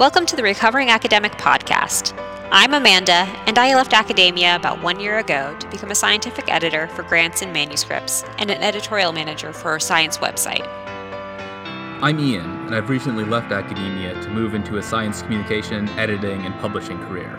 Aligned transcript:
Welcome 0.00 0.24
to 0.24 0.34
the 0.34 0.42
Recovering 0.42 0.88
Academic 0.88 1.32
Podcast. 1.32 2.18
I'm 2.50 2.72
Amanda, 2.72 3.28
and 3.46 3.58
I 3.58 3.74
left 3.74 3.92
academia 3.92 4.56
about 4.56 4.82
one 4.82 4.98
year 4.98 5.18
ago 5.18 5.54
to 5.60 5.68
become 5.68 5.90
a 5.90 5.94
scientific 5.94 6.50
editor 6.50 6.88
for 6.88 7.02
grants 7.02 7.42
and 7.42 7.52
manuscripts 7.52 8.24
and 8.38 8.50
an 8.50 8.62
editorial 8.62 9.12
manager 9.12 9.52
for 9.52 9.76
a 9.76 9.80
science 9.80 10.16
website. 10.16 10.66
I'm 12.00 12.18
Ian, 12.18 12.46
and 12.46 12.74
I've 12.74 12.88
recently 12.88 13.24
left 13.24 13.52
academia 13.52 14.14
to 14.22 14.30
move 14.30 14.54
into 14.54 14.78
a 14.78 14.82
science 14.82 15.20
communication, 15.20 15.86
editing, 15.90 16.46
and 16.46 16.58
publishing 16.60 16.98
career. 17.00 17.36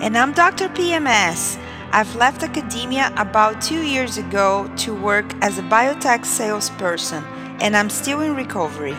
And 0.00 0.16
I'm 0.16 0.32
Dr. 0.32 0.70
PMS. 0.70 1.62
I've 1.92 2.16
left 2.16 2.42
academia 2.42 3.12
about 3.18 3.60
two 3.60 3.82
years 3.82 4.16
ago 4.16 4.72
to 4.78 4.94
work 4.94 5.34
as 5.42 5.58
a 5.58 5.62
biotech 5.64 6.24
salesperson, 6.24 7.22
and 7.60 7.76
I'm 7.76 7.90
still 7.90 8.22
in 8.22 8.34
recovery. 8.34 8.96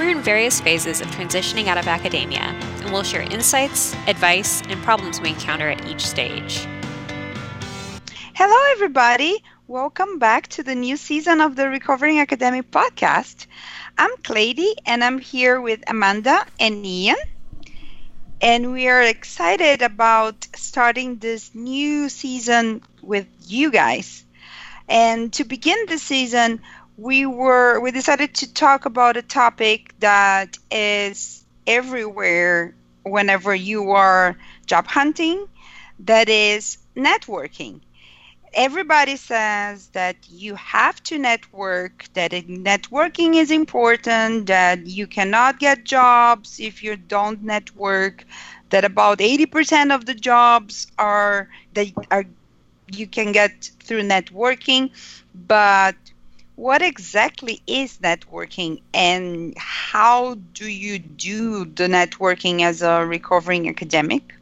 We're 0.00 0.08
in 0.08 0.22
various 0.22 0.62
phases 0.62 1.02
of 1.02 1.08
transitioning 1.08 1.66
out 1.66 1.76
of 1.76 1.86
academia, 1.86 2.40
and 2.80 2.90
we'll 2.90 3.02
share 3.02 3.20
insights, 3.20 3.94
advice, 4.06 4.62
and 4.70 4.82
problems 4.82 5.20
we 5.20 5.28
encounter 5.28 5.68
at 5.68 5.86
each 5.86 6.06
stage. 6.06 6.66
Hello, 8.32 8.72
everybody. 8.72 9.44
Welcome 9.66 10.18
back 10.18 10.48
to 10.48 10.62
the 10.62 10.74
new 10.74 10.96
season 10.96 11.42
of 11.42 11.54
the 11.54 11.68
Recovering 11.68 12.18
Academic 12.18 12.70
podcast. 12.70 13.46
I'm 13.98 14.08
Cleyde, 14.24 14.74
and 14.86 15.04
I'm 15.04 15.18
here 15.18 15.60
with 15.60 15.84
Amanda 15.86 16.46
and 16.58 16.86
Ian 16.86 17.16
and 18.40 18.72
we 18.72 18.88
are 18.88 19.02
excited 19.02 19.82
about 19.82 20.48
starting 20.56 21.18
this 21.18 21.54
new 21.54 22.08
season 22.08 22.80
with 23.02 23.26
you 23.46 23.70
guys. 23.70 24.24
And 24.88 25.32
to 25.34 25.44
begin 25.44 25.76
the 25.88 25.98
season, 25.98 26.62
we 27.00 27.24
were 27.24 27.80
we 27.80 27.90
decided 27.90 28.34
to 28.34 28.52
talk 28.52 28.84
about 28.84 29.16
a 29.16 29.22
topic 29.22 29.94
that 30.00 30.58
is 30.70 31.44
everywhere 31.66 32.74
whenever 33.04 33.54
you 33.54 33.90
are 33.92 34.36
job 34.66 34.86
hunting, 34.86 35.46
that 36.00 36.28
is 36.28 36.76
networking. 36.94 37.80
Everybody 38.52 39.16
says 39.16 39.86
that 39.88 40.16
you 40.28 40.54
have 40.56 41.02
to 41.04 41.18
network, 41.18 42.04
that 42.14 42.32
networking 42.32 43.36
is 43.36 43.50
important, 43.50 44.46
that 44.46 44.86
you 44.86 45.06
cannot 45.06 45.58
get 45.58 45.84
jobs 45.84 46.60
if 46.60 46.82
you 46.82 46.96
don't 46.96 47.42
network, 47.42 48.24
that 48.70 48.84
about 48.84 49.20
80% 49.20 49.94
of 49.94 50.04
the 50.04 50.14
jobs 50.14 50.88
are 50.98 51.48
that 51.74 51.86
are 52.10 52.24
you 52.92 53.06
can 53.06 53.32
get 53.32 53.70
through 53.84 54.02
networking, 54.02 54.90
but 55.46 55.94
what 56.60 56.82
exactly 56.82 57.62
is 57.66 57.96
networking 58.00 58.82
and 58.92 59.54
how 59.56 60.34
do 60.52 60.68
you 60.68 60.98
do 60.98 61.64
the 61.64 61.84
networking 61.84 62.60
as 62.60 62.82
a 62.82 63.06
recovering 63.06 63.66
academic? 63.66 64.34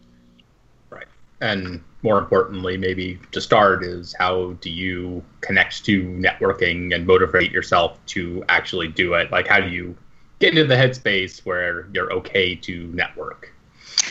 Right. 0.91 1.07
And 1.41 1.81
more 2.03 2.19
importantly, 2.19 2.77
maybe 2.77 3.21
to 3.31 3.41
start, 3.41 3.85
is 3.85 4.17
how 4.19 4.55
do 4.61 4.69
you 4.69 5.23
connect 5.43 5.85
to 5.85 6.03
networking 6.03 6.93
and 6.93 7.07
motivate 7.07 7.53
yourself 7.53 8.05
to 8.07 8.43
actually 8.49 8.89
do 8.89 9.15
it? 9.15 9.31
Like, 9.31 9.47
how 9.47 9.61
do 9.61 9.69
you 9.69 9.97
get 10.41 10.49
into 10.51 10.65
the 10.65 10.75
headspace 10.75 11.47
where 11.47 11.87
you're 11.93 12.13
okay 12.15 12.57
to 12.57 12.89
network? 12.89 13.55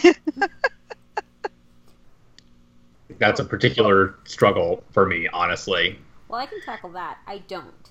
That's 3.20 3.42
a 3.42 3.46
particular 3.46 4.16
struggle 4.24 4.86
for 4.92 5.06
me, 5.06 5.28
honestly. 5.28 6.00
Well, 6.30 6.40
I 6.40 6.46
can 6.46 6.62
tackle 6.62 6.92
that. 6.92 7.18
I 7.28 7.40
don't. 7.40 7.90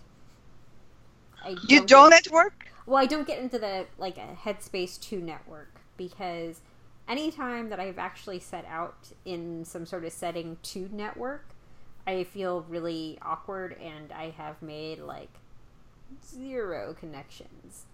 I 1.46 1.54
don't 1.54 1.70
you 1.70 1.86
don't 1.86 2.10
get, 2.10 2.26
network? 2.26 2.68
Well, 2.86 2.98
I 2.98 3.06
don't 3.06 3.26
get 3.26 3.38
into 3.38 3.58
the 3.58 3.86
like 3.98 4.18
a 4.18 4.36
headspace 4.44 5.00
to 5.08 5.20
network 5.20 5.80
because 5.96 6.60
anytime 7.08 7.70
that 7.70 7.78
I've 7.78 7.98
actually 7.98 8.40
set 8.40 8.64
out 8.66 9.12
in 9.24 9.64
some 9.64 9.86
sort 9.86 10.04
of 10.04 10.12
setting 10.12 10.56
to 10.62 10.88
network, 10.92 11.46
I 12.06 12.24
feel 12.24 12.64
really 12.68 13.18
awkward 13.22 13.76
and 13.80 14.12
I 14.12 14.30
have 14.30 14.60
made 14.60 14.98
like 14.98 15.30
zero 16.24 16.96
connections. 16.98 17.84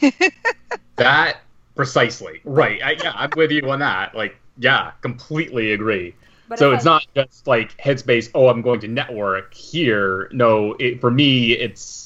that 0.96 1.38
precisely. 1.76 2.40
Right. 2.44 2.82
I, 2.82 2.92
yeah, 2.92 3.12
I'm 3.14 3.30
with 3.36 3.52
you 3.52 3.70
on 3.70 3.78
that. 3.78 4.14
Like, 4.14 4.36
yeah, 4.58 4.92
completely 5.00 5.72
agree. 5.72 6.14
But 6.48 6.58
so 6.58 6.72
it's 6.72 6.86
I... 6.86 6.90
not 6.90 7.06
just 7.14 7.46
like 7.46 7.76
headspace, 7.76 8.30
oh, 8.34 8.48
I'm 8.48 8.62
going 8.62 8.80
to 8.80 8.88
network 8.88 9.54
here. 9.54 10.28
No, 10.32 10.74
it, 10.80 11.00
for 11.00 11.10
me, 11.10 11.52
it's 11.52 12.05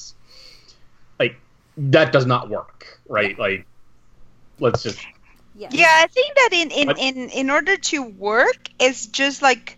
that 1.77 2.11
does 2.11 2.25
not 2.25 2.49
work, 2.49 2.99
right? 3.07 3.35
Yeah. 3.37 3.43
Like, 3.43 3.65
let's 4.59 4.83
just 4.83 4.99
yeah. 5.55 5.69
Yeah, 5.71 5.87
I 5.89 6.07
think 6.07 6.35
that 6.35 6.49
in 6.53 6.71
in 6.71 6.89
in 6.97 7.29
in 7.29 7.49
order 7.49 7.77
to 7.77 8.03
work, 8.03 8.69
it's 8.79 9.07
just 9.07 9.41
like 9.41 9.77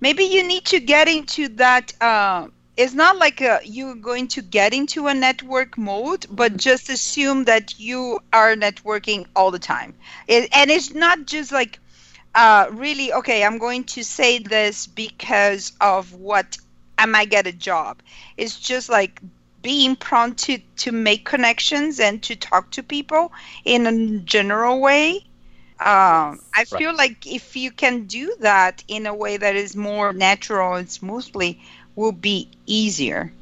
maybe 0.00 0.24
you 0.24 0.46
need 0.46 0.64
to 0.66 0.80
get 0.80 1.08
into 1.08 1.48
that. 1.56 1.92
Uh, 2.00 2.48
it's 2.76 2.92
not 2.92 3.16
like 3.16 3.40
a, 3.40 3.60
you're 3.64 3.94
going 3.94 4.28
to 4.28 4.42
get 4.42 4.74
into 4.74 5.06
a 5.06 5.14
network 5.14 5.78
mode, 5.78 6.26
but 6.28 6.58
just 6.58 6.90
assume 6.90 7.44
that 7.44 7.78
you 7.78 8.18
are 8.32 8.54
networking 8.54 9.26
all 9.34 9.50
the 9.50 9.58
time. 9.58 9.94
It, 10.28 10.50
and 10.52 10.70
it's 10.70 10.92
not 10.92 11.24
just 11.24 11.52
like 11.52 11.78
uh, 12.34 12.66
really 12.72 13.12
okay. 13.12 13.44
I'm 13.44 13.58
going 13.58 13.84
to 13.84 14.02
say 14.02 14.38
this 14.40 14.86
because 14.86 15.72
of 15.80 16.12
what 16.14 16.58
I 16.98 17.06
might 17.06 17.30
get 17.30 17.46
a 17.46 17.52
job. 17.52 18.02
It's 18.36 18.58
just 18.58 18.88
like 18.88 19.20
being 19.66 19.96
prompt 19.96 20.44
to, 20.44 20.58
to 20.76 20.92
make 20.92 21.24
connections 21.24 21.98
and 21.98 22.22
to 22.22 22.36
talk 22.36 22.70
to 22.70 22.84
people 22.84 23.32
in 23.64 23.84
a 23.84 24.20
general 24.20 24.80
way. 24.80 25.14
Um, 25.80 26.38
I 26.54 26.58
right. 26.58 26.68
feel 26.68 26.94
like 26.94 27.26
if 27.26 27.56
you 27.56 27.72
can 27.72 28.04
do 28.04 28.32
that 28.38 28.84
in 28.86 29.06
a 29.06 29.12
way 29.12 29.36
that 29.36 29.56
is 29.56 29.74
more 29.74 30.12
natural 30.12 30.74
and 30.74 30.88
smoothly, 30.88 31.60
will 31.96 32.12
be 32.12 32.48
easier. 32.66 33.32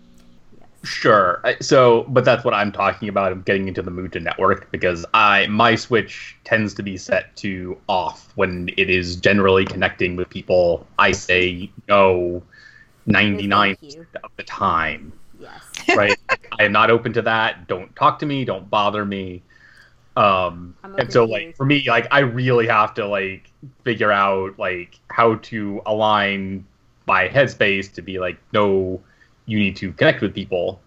Sure. 0.82 1.42
So, 1.60 2.06
but 2.08 2.24
that's 2.24 2.42
what 2.42 2.54
I'm 2.54 2.72
talking 2.72 3.10
about. 3.10 3.30
I'm 3.30 3.42
getting 3.42 3.68
into 3.68 3.82
the 3.82 3.90
mood 3.90 4.14
to 4.14 4.20
network 4.20 4.72
because 4.72 5.04
I 5.12 5.46
my 5.48 5.74
switch 5.74 6.36
tends 6.44 6.72
to 6.74 6.82
be 6.82 6.96
set 6.96 7.36
to 7.36 7.76
off 7.86 8.32
when 8.34 8.70
it 8.78 8.88
is 8.88 9.16
generally 9.16 9.66
connecting 9.66 10.16
with 10.16 10.30
people. 10.30 10.86
I 10.98 11.12
say 11.12 11.70
no 11.86 12.42
99 13.04 13.76
of 14.22 14.30
the 14.38 14.42
time. 14.44 15.12
Yes. 15.44 15.70
Right. 15.96 16.16
I 16.58 16.64
am 16.64 16.72
not 16.72 16.90
open 16.90 17.12
to 17.12 17.22
that. 17.22 17.68
Don't 17.68 17.94
talk 17.94 18.18
to 18.20 18.26
me. 18.26 18.44
Don't 18.44 18.68
bother 18.70 19.04
me. 19.04 19.42
Um, 20.16 20.74
and 20.82 21.12
so 21.12 21.24
like 21.24 21.56
for 21.56 21.66
me, 21.66 21.84
like 21.88 22.08
I 22.10 22.20
really 22.20 22.66
have 22.66 22.94
to 22.94 23.06
like 23.06 23.50
figure 23.84 24.10
out 24.10 24.58
like 24.58 24.98
how 25.10 25.36
to 25.36 25.82
align 25.86 26.66
my 27.06 27.28
headspace 27.28 27.92
to 27.92 28.02
be 28.02 28.18
like, 28.18 28.38
no, 28.52 29.00
you 29.46 29.58
need 29.58 29.76
to 29.76 29.92
connect 29.92 30.20
with 30.20 30.34
people. 30.34 30.80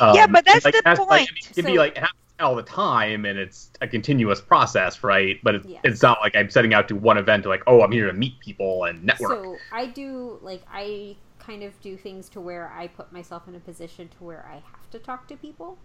Um, 0.00 0.14
yeah, 0.14 0.26
but 0.26 0.44
that's 0.44 0.64
like, 0.64 0.74
the 0.74 0.82
that's, 0.84 0.98
point. 0.98 1.10
Like, 1.10 1.28
I 1.30 1.32
mean, 1.32 1.42
it 1.50 1.54
can 1.54 1.64
so, 1.64 1.70
be 1.70 1.78
like 1.78 1.98
all 2.40 2.56
the 2.56 2.62
time, 2.62 3.24
and 3.24 3.38
it's 3.38 3.70
a 3.80 3.86
continuous 3.86 4.40
process, 4.40 5.04
right? 5.04 5.38
But 5.42 5.56
it, 5.56 5.64
yes. 5.66 5.80
it's 5.84 6.02
not 6.02 6.18
like 6.20 6.34
I'm 6.34 6.50
setting 6.50 6.74
out 6.74 6.88
to 6.88 6.96
one 6.96 7.18
event 7.18 7.44
to 7.44 7.48
like, 7.48 7.62
oh, 7.66 7.82
I'm 7.82 7.92
here 7.92 8.06
to 8.06 8.12
meet 8.12 8.38
people 8.40 8.84
and 8.84 9.04
network. 9.04 9.44
So 9.44 9.56
I 9.72 9.86
do 9.86 10.38
like 10.42 10.62
I 10.72 11.16
kind 11.44 11.62
of 11.62 11.80
do 11.80 11.96
things 11.96 12.28
to 12.30 12.40
where 12.40 12.72
I 12.76 12.88
put 12.88 13.12
myself 13.12 13.48
in 13.48 13.54
a 13.54 13.60
position 13.60 14.08
to 14.08 14.24
where 14.24 14.46
I 14.48 14.54
have 14.54 14.90
to 14.90 14.98
talk 14.98 15.28
to 15.28 15.36
people. 15.36 15.78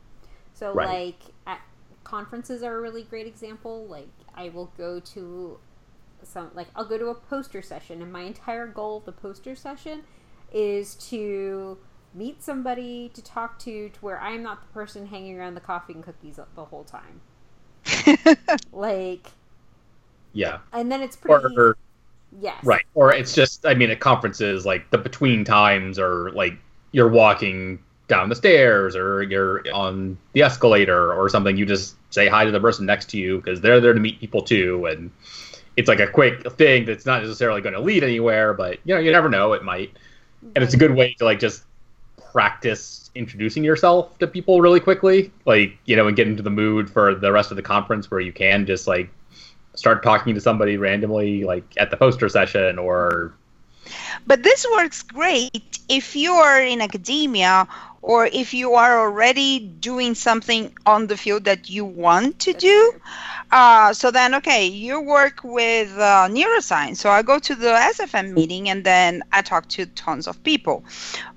So 0.53 0.73
right. 0.73 0.87
like 0.87 1.33
at 1.47 1.61
conferences 2.03 2.63
are 2.63 2.77
a 2.77 2.81
really 2.81 3.03
great 3.03 3.27
example. 3.27 3.85
Like 3.85 4.09
I 4.35 4.49
will 4.49 4.71
go 4.77 4.99
to 4.99 5.59
some 6.23 6.51
like 6.53 6.67
I'll 6.75 6.85
go 6.85 6.97
to 6.97 7.07
a 7.07 7.15
poster 7.15 7.61
session 7.61 8.01
and 8.01 8.11
my 8.11 8.21
entire 8.21 8.67
goal 8.67 8.97
of 8.97 9.05
the 9.05 9.11
poster 9.11 9.55
session 9.55 10.03
is 10.51 10.95
to 10.95 11.77
meet 12.13 12.41
somebody 12.43 13.09
to 13.13 13.23
talk 13.23 13.59
to 13.59 13.89
to 13.89 13.99
where 14.01 14.19
I'm 14.19 14.41
not 14.41 14.61
the 14.61 14.73
person 14.73 15.07
hanging 15.07 15.39
around 15.39 15.53
the 15.53 15.61
coffee 15.61 15.93
and 15.93 16.03
cookies 16.03 16.39
the 16.55 16.65
whole 16.65 16.83
time. 16.83 17.21
like 18.71 19.31
yeah. 20.33 20.59
And 20.73 20.91
then 20.91 21.01
it's 21.01 21.15
pretty 21.15 21.55
or, 21.55 21.77
Yes. 22.41 22.63
Right. 22.63 22.85
Or 22.93 23.13
it's 23.13 23.33
just, 23.33 23.65
I 23.65 23.73
mean, 23.73 23.89
at 23.89 23.99
conferences, 23.99 24.65
like 24.65 24.89
the 24.91 24.97
between 24.97 25.43
times 25.43 25.97
are 25.99 26.31
like 26.31 26.53
you're 26.91 27.09
walking 27.09 27.79
down 28.07 28.29
the 28.29 28.35
stairs 28.35 28.95
or 28.95 29.23
you're 29.23 29.63
on 29.73 30.17
the 30.33 30.41
escalator 30.41 31.13
or 31.13 31.29
something. 31.29 31.57
You 31.57 31.65
just 31.65 31.95
say 32.09 32.27
hi 32.27 32.45
to 32.45 32.51
the 32.51 32.59
person 32.59 32.85
next 32.85 33.09
to 33.11 33.17
you 33.17 33.37
because 33.37 33.61
they're 33.61 33.79
there 33.79 33.93
to 33.93 33.99
meet 33.99 34.19
people 34.19 34.41
too. 34.41 34.85
And 34.85 35.11
it's 35.77 35.87
like 35.87 35.99
a 35.99 36.07
quick 36.07 36.51
thing 36.53 36.85
that's 36.85 37.05
not 37.05 37.21
necessarily 37.21 37.61
going 37.61 37.75
to 37.75 37.81
lead 37.81 38.03
anywhere, 38.03 38.53
but 38.53 38.79
you 38.83 38.95
know, 38.95 39.01
you 39.01 39.11
never 39.11 39.29
know. 39.29 39.53
It 39.53 39.63
might. 39.63 39.91
And 40.55 40.63
it's 40.63 40.73
a 40.73 40.77
good 40.77 40.95
way 40.95 41.13
to 41.19 41.25
like 41.25 41.39
just 41.39 41.63
practice 42.31 43.11
introducing 43.15 43.63
yourself 43.63 44.17
to 44.19 44.27
people 44.27 44.61
really 44.61 44.79
quickly, 44.79 45.31
like, 45.45 45.77
you 45.85 45.95
know, 45.95 46.07
and 46.07 46.15
get 46.15 46.27
into 46.27 46.43
the 46.43 46.49
mood 46.49 46.89
for 46.89 47.15
the 47.15 47.31
rest 47.31 47.51
of 47.51 47.57
the 47.57 47.63
conference 47.63 48.09
where 48.09 48.19
you 48.19 48.31
can 48.31 48.65
just 48.65 48.87
like 48.87 49.09
start 49.75 50.03
talking 50.03 50.33
to 50.35 50.41
somebody 50.41 50.77
randomly, 50.77 51.43
like 51.43 51.63
at 51.77 51.91
the 51.91 51.97
poster 51.97 52.29
session 52.29 52.77
or 52.77 53.33
But 54.27 54.43
this 54.43 54.65
works 54.71 55.03
great 55.03 55.79
if 55.87 56.15
you 56.15 56.31
are 56.33 56.61
in 56.61 56.81
academia 56.81 57.67
or 58.01 58.27
if 58.27 58.53
you 58.53 58.75
are 58.75 58.99
already 58.99 59.59
doing 59.59 60.15
something 60.15 60.73
on 60.85 61.07
the 61.07 61.17
field 61.17 61.43
that 61.45 61.69
you 61.69 61.83
want 61.83 62.39
to 62.39 62.53
do. 62.53 62.93
Uh, 63.51 63.93
so 63.93 64.11
then, 64.11 64.35
okay, 64.35 64.67
you 64.67 65.01
work 65.01 65.41
with 65.43 65.91
uh, 65.97 66.27
neuroscience. 66.29 66.97
So 66.97 67.09
I 67.09 67.21
go 67.23 67.39
to 67.39 67.55
the 67.55 67.67
SfN 67.67 68.33
meeting 68.33 68.69
and 68.69 68.85
then 68.85 69.23
I 69.33 69.41
talk 69.41 69.67
to 69.69 69.85
tons 69.85 70.27
of 70.27 70.41
people. 70.43 70.83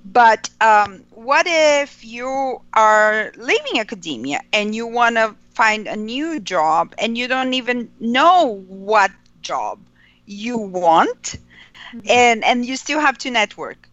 But 0.04 0.50
um, 0.60 1.02
what 1.10 1.46
if 1.48 2.04
you 2.04 2.60
are 2.74 3.32
leaving 3.36 3.80
academia 3.80 4.42
and 4.52 4.74
you 4.74 4.86
want 4.86 5.16
to 5.16 5.34
find 5.54 5.86
a 5.86 5.96
new 5.96 6.40
job 6.40 6.94
and 6.98 7.16
you 7.16 7.28
don't 7.28 7.54
even 7.54 7.90
know 8.00 8.62
what 8.68 9.10
job 9.40 9.78
you 10.26 10.56
want 10.58 11.22
mm-hmm. 11.22 12.00
and 12.08 12.44
and 12.44 12.64
you 12.64 12.76
still 12.76 13.00
have 13.00 13.18
to 13.18 13.30
network. 13.30 13.88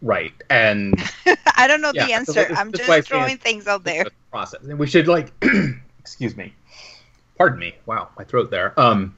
Right 0.00 0.32
and 0.50 1.00
i 1.56 1.68
don't 1.68 1.80
know 1.80 1.92
yeah, 1.94 2.06
the 2.06 2.12
answer. 2.12 2.46
i'm 2.56 2.72
just 2.72 3.08
throwing 3.08 3.38
things 3.38 3.66
out 3.66 3.84
there. 3.84 4.06
process. 4.30 4.62
And 4.62 4.78
we 4.78 4.86
should 4.86 5.08
like 5.08 5.32
excuse 6.00 6.36
me. 6.36 6.52
Pardon 7.38 7.58
me. 7.58 7.74
Wow 7.86 8.08
my 8.18 8.24
throat 8.24 8.50
there. 8.50 8.78
Um 8.78 9.16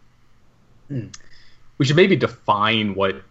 we 1.79 1.85
should 1.85 1.97
maybe 1.97 2.17
define 2.17 2.95
what 2.95 3.23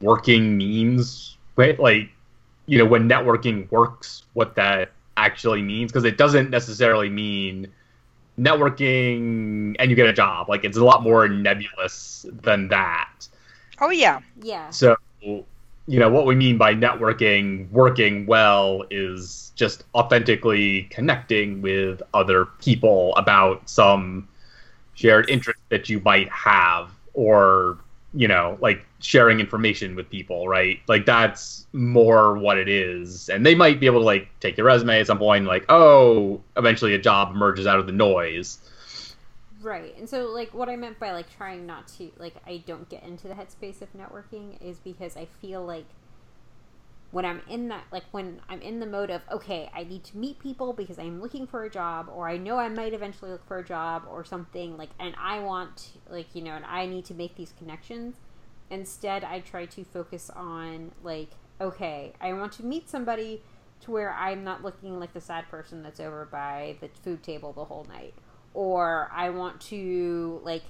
working 0.00 0.56
means 0.56 1.34
right? 1.56 1.78
Like 1.78 2.10
you 2.66 2.78
know 2.78 2.86
when 2.86 3.08
networking 3.08 3.70
works 3.70 4.24
what 4.34 4.54
that 4.56 4.92
actually 5.16 5.62
means 5.62 5.92
because 5.92 6.04
it 6.04 6.18
doesn't 6.18 6.50
necessarily 6.50 7.08
mean 7.08 7.68
networking 8.38 9.76
and 9.78 9.90
you 9.90 9.96
get 9.96 10.06
a 10.06 10.12
job. 10.12 10.48
Like 10.48 10.64
it's 10.64 10.76
a 10.76 10.84
lot 10.84 11.02
more 11.02 11.28
nebulous 11.28 12.26
than 12.42 12.68
that. 12.68 13.28
Oh 13.80 13.90
yeah. 13.90 14.20
Yeah. 14.42 14.70
So 14.70 14.96
you 15.86 15.98
know 16.00 16.08
what 16.08 16.26
we 16.26 16.34
mean 16.34 16.56
by 16.56 16.74
networking 16.74 17.70
working 17.70 18.26
well 18.26 18.84
is 18.90 19.52
just 19.54 19.84
authentically 19.94 20.84
connecting 20.84 21.60
with 21.62 22.02
other 22.12 22.46
people 22.60 23.14
about 23.16 23.68
some 23.68 24.26
shared 24.94 25.28
interest 25.28 25.60
that 25.68 25.88
you 25.88 26.00
might 26.00 26.28
have 26.30 26.90
or 27.12 27.78
you 28.14 28.26
know 28.28 28.56
like 28.60 28.84
sharing 29.04 29.38
information 29.38 29.94
with 29.94 30.08
people, 30.08 30.48
right? 30.48 30.80
Like 30.88 31.04
that's 31.04 31.66
more 31.72 32.38
what 32.38 32.56
it 32.56 32.68
is. 32.68 33.28
And 33.28 33.44
they 33.44 33.54
might 33.54 33.78
be 33.78 33.86
able 33.86 34.00
to 34.00 34.04
like 34.04 34.28
take 34.40 34.56
your 34.56 34.66
resume 34.66 34.98
at 34.98 35.06
some 35.06 35.18
point, 35.18 35.44
like, 35.44 35.66
oh, 35.68 36.40
eventually 36.56 36.94
a 36.94 36.98
job 36.98 37.34
emerges 37.34 37.66
out 37.66 37.78
of 37.78 37.86
the 37.86 37.92
noise. 37.92 38.58
Right. 39.60 39.96
And 39.98 40.08
so 40.08 40.26
like 40.28 40.54
what 40.54 40.70
I 40.70 40.76
meant 40.76 40.98
by 40.98 41.12
like 41.12 41.34
trying 41.36 41.66
not 41.66 41.86
to 41.98 42.10
like 42.18 42.34
I 42.46 42.62
don't 42.66 42.88
get 42.88 43.04
into 43.04 43.28
the 43.28 43.34
headspace 43.34 43.82
of 43.82 43.92
networking 43.92 44.60
is 44.62 44.78
because 44.78 45.16
I 45.16 45.26
feel 45.40 45.64
like 45.64 45.86
when 47.10 47.26
I'm 47.26 47.42
in 47.48 47.68
that 47.68 47.84
like 47.92 48.04
when 48.10 48.40
I'm 48.48 48.60
in 48.62 48.80
the 48.80 48.86
mode 48.86 49.10
of 49.10 49.22
okay, 49.30 49.70
I 49.74 49.84
need 49.84 50.04
to 50.04 50.16
meet 50.16 50.38
people 50.38 50.72
because 50.72 50.98
I'm 50.98 51.20
looking 51.20 51.46
for 51.46 51.64
a 51.64 51.70
job 51.70 52.10
or 52.12 52.28
I 52.28 52.38
know 52.38 52.58
I 52.58 52.68
might 52.68 52.94
eventually 52.94 53.30
look 53.30 53.46
for 53.46 53.58
a 53.58 53.64
job 53.64 54.04
or 54.10 54.24
something 54.24 54.76
like 54.76 54.90
and 54.98 55.14
I 55.18 55.40
want 55.40 55.92
like 56.08 56.34
you 56.34 56.42
know 56.42 56.52
and 56.52 56.64
I 56.64 56.86
need 56.86 57.04
to 57.06 57.14
make 57.14 57.36
these 57.36 57.52
connections 57.58 58.16
Instead, 58.70 59.24
I 59.24 59.40
try 59.40 59.66
to 59.66 59.84
focus 59.84 60.30
on, 60.30 60.92
like, 61.02 61.30
okay, 61.60 62.12
I 62.20 62.32
want 62.32 62.52
to 62.54 62.64
meet 62.64 62.88
somebody 62.88 63.42
to 63.82 63.90
where 63.90 64.12
I'm 64.12 64.44
not 64.44 64.62
looking 64.62 64.98
like 64.98 65.12
the 65.12 65.20
sad 65.20 65.48
person 65.48 65.82
that's 65.82 66.00
over 66.00 66.24
by 66.24 66.76
the 66.80 66.88
food 67.02 67.22
table 67.22 67.52
the 67.52 67.64
whole 67.64 67.86
night. 67.88 68.14
Or 68.54 69.10
I 69.12 69.30
want 69.30 69.60
to, 69.62 70.40
like, 70.44 70.62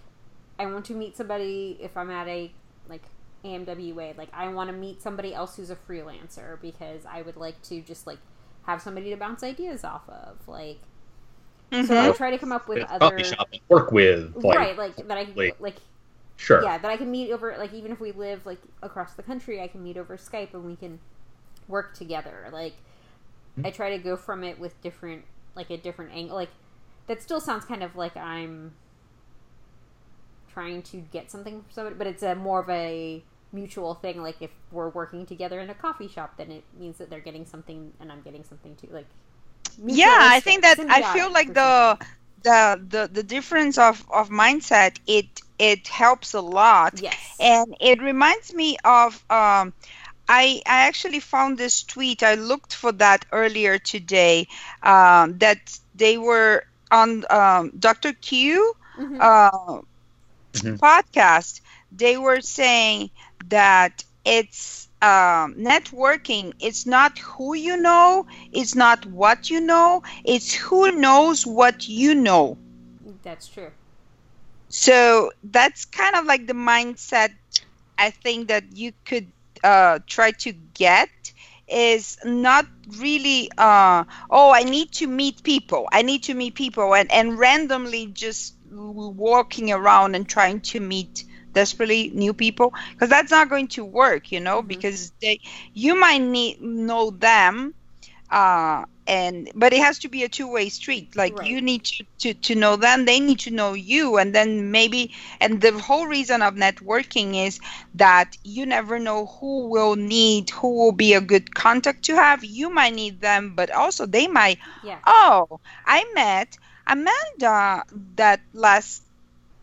I 0.58 0.66
want 0.66 0.84
to 0.86 0.94
meet 0.94 1.16
somebody 1.16 1.78
if 1.80 1.96
I'm 1.96 2.10
at 2.10 2.28
a, 2.28 2.52
like, 2.88 3.02
AMWA. 3.44 4.16
Like, 4.16 4.30
I 4.32 4.48
want 4.48 4.70
to 4.70 4.76
meet 4.76 5.02
somebody 5.02 5.34
else 5.34 5.56
who's 5.56 5.70
a 5.70 5.76
freelancer 5.76 6.60
because 6.60 7.06
I 7.06 7.22
would 7.22 7.36
like 7.36 7.60
to 7.64 7.80
just, 7.80 8.06
like, 8.06 8.18
have 8.66 8.82
somebody 8.82 9.10
to 9.10 9.16
bounce 9.16 9.42
ideas 9.42 9.84
off 9.84 10.08
of. 10.08 10.36
Like, 10.48 10.78
mm-hmm. 11.70 11.86
so 11.86 12.00
I 12.00 12.12
try 12.12 12.30
to 12.30 12.38
come 12.38 12.52
up 12.52 12.68
with 12.68 12.82
other 12.90 13.22
shop 13.22 13.48
work 13.68 13.92
with, 13.92 14.34
like, 14.36 14.58
right? 14.58 14.76
Like 14.76 14.96
that 14.96 15.18
I 15.18 15.26
like, 15.34 15.60
like 15.60 15.76
Sure. 16.36 16.62
Yeah, 16.62 16.78
that 16.78 16.90
I 16.90 16.96
can 16.96 17.10
meet 17.10 17.30
over 17.30 17.54
like 17.58 17.72
even 17.72 17.92
if 17.92 18.00
we 18.00 18.12
live 18.12 18.44
like 18.44 18.60
across 18.82 19.14
the 19.14 19.22
country, 19.22 19.60
I 19.60 19.68
can 19.68 19.82
meet 19.82 19.96
over 19.96 20.16
Skype 20.16 20.52
and 20.54 20.64
we 20.64 20.76
can 20.76 20.98
work 21.68 21.94
together. 21.94 22.48
Like 22.52 22.74
mm-hmm. 23.56 23.66
I 23.66 23.70
try 23.70 23.96
to 23.96 24.02
go 24.02 24.16
from 24.16 24.44
it 24.44 24.58
with 24.58 24.80
different 24.82 25.24
like 25.54 25.70
a 25.70 25.76
different 25.76 26.12
angle. 26.12 26.36
Like 26.36 26.50
that 27.06 27.22
still 27.22 27.40
sounds 27.40 27.64
kind 27.64 27.82
of 27.82 27.96
like 27.96 28.16
I'm 28.16 28.74
trying 30.52 30.82
to 30.82 30.98
get 30.98 31.30
something 31.30 31.62
from 31.62 31.70
somebody, 31.70 31.96
but 31.96 32.06
it's 32.06 32.22
a 32.22 32.34
more 32.34 32.60
of 32.60 32.70
a 32.70 33.22
mutual 33.52 33.94
thing. 33.94 34.22
Like 34.22 34.36
if 34.40 34.50
we're 34.72 34.88
working 34.88 35.26
together 35.26 35.60
in 35.60 35.70
a 35.70 35.74
coffee 35.74 36.08
shop, 36.08 36.36
then 36.36 36.50
it 36.50 36.64
means 36.78 36.98
that 36.98 37.10
they're 37.10 37.20
getting 37.20 37.46
something 37.46 37.92
and 38.00 38.10
I'm 38.10 38.22
getting 38.22 38.44
something 38.44 38.74
too. 38.76 38.88
Like 38.90 39.06
yeah, 39.84 40.18
I 40.20 40.40
think 40.40 40.62
that 40.62 40.78
I 40.80 41.12
feel 41.14 41.32
like 41.32 41.54
the 41.54 41.98
the 42.44 42.80
the 42.88 43.10
the 43.12 43.22
difference 43.22 43.78
of 43.78 44.04
of 44.10 44.28
mindset 44.28 44.98
it 45.06 45.40
it 45.58 45.88
helps 45.88 46.34
a 46.34 46.40
lot. 46.40 47.00
Yes. 47.00 47.16
And 47.40 47.76
it 47.80 48.02
reminds 48.02 48.54
me 48.54 48.76
of 48.84 49.14
um, 49.30 49.72
I, 50.28 50.62
I 50.66 50.86
actually 50.86 51.20
found 51.20 51.58
this 51.58 51.82
tweet. 51.82 52.22
I 52.22 52.34
looked 52.34 52.74
for 52.74 52.92
that 52.92 53.24
earlier 53.32 53.78
today. 53.78 54.48
Um, 54.82 55.38
that 55.38 55.78
they 55.94 56.18
were 56.18 56.64
on 56.90 57.24
um, 57.30 57.72
Dr. 57.78 58.12
Q 58.14 58.74
mm-hmm. 58.98 59.18
Uh, 59.20 59.50
mm-hmm. 60.52 60.74
podcast. 60.76 61.60
They 61.92 62.16
were 62.16 62.40
saying 62.40 63.10
that 63.48 64.04
it's 64.24 64.88
um, 65.04 65.54
networking. 65.56 66.54
It's 66.60 66.86
not 66.86 67.18
who 67.18 67.54
you 67.54 67.76
know. 67.76 68.26
It's 68.52 68.74
not 68.74 69.06
what 69.06 69.50
you 69.50 69.60
know. 69.60 70.02
It's 70.24 70.54
who 70.54 70.92
knows 70.92 71.46
what 71.46 71.88
you 71.88 72.14
know. 72.14 72.58
That's 73.22 73.48
true. 73.48 73.72
So 74.68 75.32
that's 75.42 75.84
kind 75.86 76.16
of 76.16 76.26
like 76.26 76.46
the 76.46 76.54
mindset 76.54 77.30
I 77.98 78.10
think 78.10 78.48
that 78.48 78.64
you 78.76 78.92
could 79.04 79.32
uh, 79.64 80.00
try 80.06 80.32
to 80.32 80.52
get 80.52 81.10
is 81.68 82.18
not 82.24 82.66
really 82.98 83.50
uh, 83.58 84.04
oh 84.30 84.52
i 84.52 84.62
need 84.64 84.92
to 84.92 85.06
meet 85.06 85.42
people 85.42 85.88
i 85.92 86.02
need 86.02 86.22
to 86.22 86.34
meet 86.34 86.54
people 86.54 86.94
and, 86.94 87.10
and 87.12 87.38
randomly 87.38 88.06
just 88.06 88.54
walking 88.70 89.72
around 89.72 90.14
and 90.14 90.28
trying 90.28 90.60
to 90.60 90.80
meet 90.80 91.24
desperately 91.54 92.10
new 92.14 92.34
people 92.34 92.72
because 92.92 93.08
that's 93.08 93.30
not 93.30 93.48
going 93.48 93.68
to 93.68 93.84
work 93.84 94.32
you 94.32 94.40
know 94.40 94.58
mm-hmm. 94.58 94.68
because 94.68 95.12
they 95.20 95.40
you 95.72 95.98
might 95.98 96.18
need 96.18 96.60
know 96.60 97.10
them 97.10 97.74
uh, 98.30 98.84
and 99.06 99.50
but 99.54 99.72
it 99.72 99.80
has 99.80 99.98
to 99.98 100.08
be 100.08 100.24
a 100.24 100.28
two-way 100.28 100.68
street 100.68 101.14
like 101.14 101.38
right. 101.38 101.48
you 101.48 101.60
need 101.60 101.84
to, 101.84 102.04
to 102.18 102.34
to 102.34 102.54
know 102.54 102.76
them 102.76 103.04
they 103.04 103.20
need 103.20 103.38
to 103.38 103.50
know 103.50 103.74
you 103.74 104.16
and 104.16 104.34
then 104.34 104.70
maybe 104.70 105.12
and 105.40 105.60
the 105.60 105.72
whole 105.78 106.06
reason 106.06 106.40
of 106.40 106.54
networking 106.54 107.46
is 107.46 107.60
that 107.94 108.36
you 108.42 108.64
never 108.64 108.98
know 108.98 109.26
who 109.26 109.68
will 109.68 109.96
need 109.96 110.48
who 110.50 110.74
will 110.74 110.92
be 110.92 111.12
a 111.14 111.20
good 111.20 111.54
contact 111.54 112.04
to 112.04 112.14
have 112.14 112.42
you 112.44 112.70
might 112.70 112.94
need 112.94 113.20
them 113.20 113.54
but 113.54 113.70
also 113.70 114.06
they 114.06 114.26
might 114.26 114.58
yeah. 114.82 114.98
oh 115.06 115.60
i 115.84 116.04
met 116.14 116.56
amanda 116.86 117.84
that 118.16 118.40
last 118.54 119.03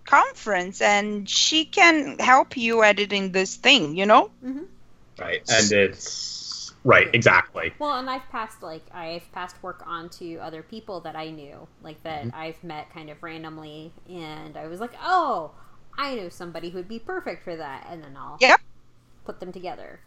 conference 0.06 0.82
and 0.82 1.30
she 1.30 1.66
can 1.66 2.18
help 2.20 2.58
you 2.58 2.84
editing 2.84 3.32
this 3.32 3.56
thing 3.56 3.96
you 3.96 4.06
know 4.06 4.30
mm-hmm. 4.44 4.64
right 5.20 5.44
and 5.50 5.72
it's 5.72 6.42
Right, 6.84 7.14
exactly. 7.14 7.74
Well, 7.78 8.00
and 8.00 8.10
I've 8.10 8.28
passed 8.30 8.64
like 8.64 8.84
I've 8.92 9.32
passed 9.34 9.62
work 9.62 9.84
on 9.86 10.10
to 10.10 10.38
other 10.38 10.64
people 10.64 11.00
that 11.02 11.16
I 11.16 11.30
knew, 11.30 11.68
like 11.84 12.02
that 12.04 12.26
mm-hmm. 12.26 12.36
I've 12.36 12.64
met 12.64 12.92
kind 12.92 13.10
of 13.10 13.22
randomly, 13.22 13.92
and 14.10 14.58
I 14.58 14.68
was 14.68 14.80
like, 14.80 14.94
oh, 15.04 15.52
I 15.98 16.16
know 16.16 16.30
somebody 16.30 16.70
who 16.70 16.78
would 16.78 16.88
be 16.88 16.98
perfect 16.98 17.44
for 17.44 17.56
that, 17.56 17.86
and 17.90 18.04
then 18.04 18.18
I'll 18.18 18.38
yep. 18.40 18.60
put 19.26 19.40
them 19.40 19.52
together. 19.52 20.00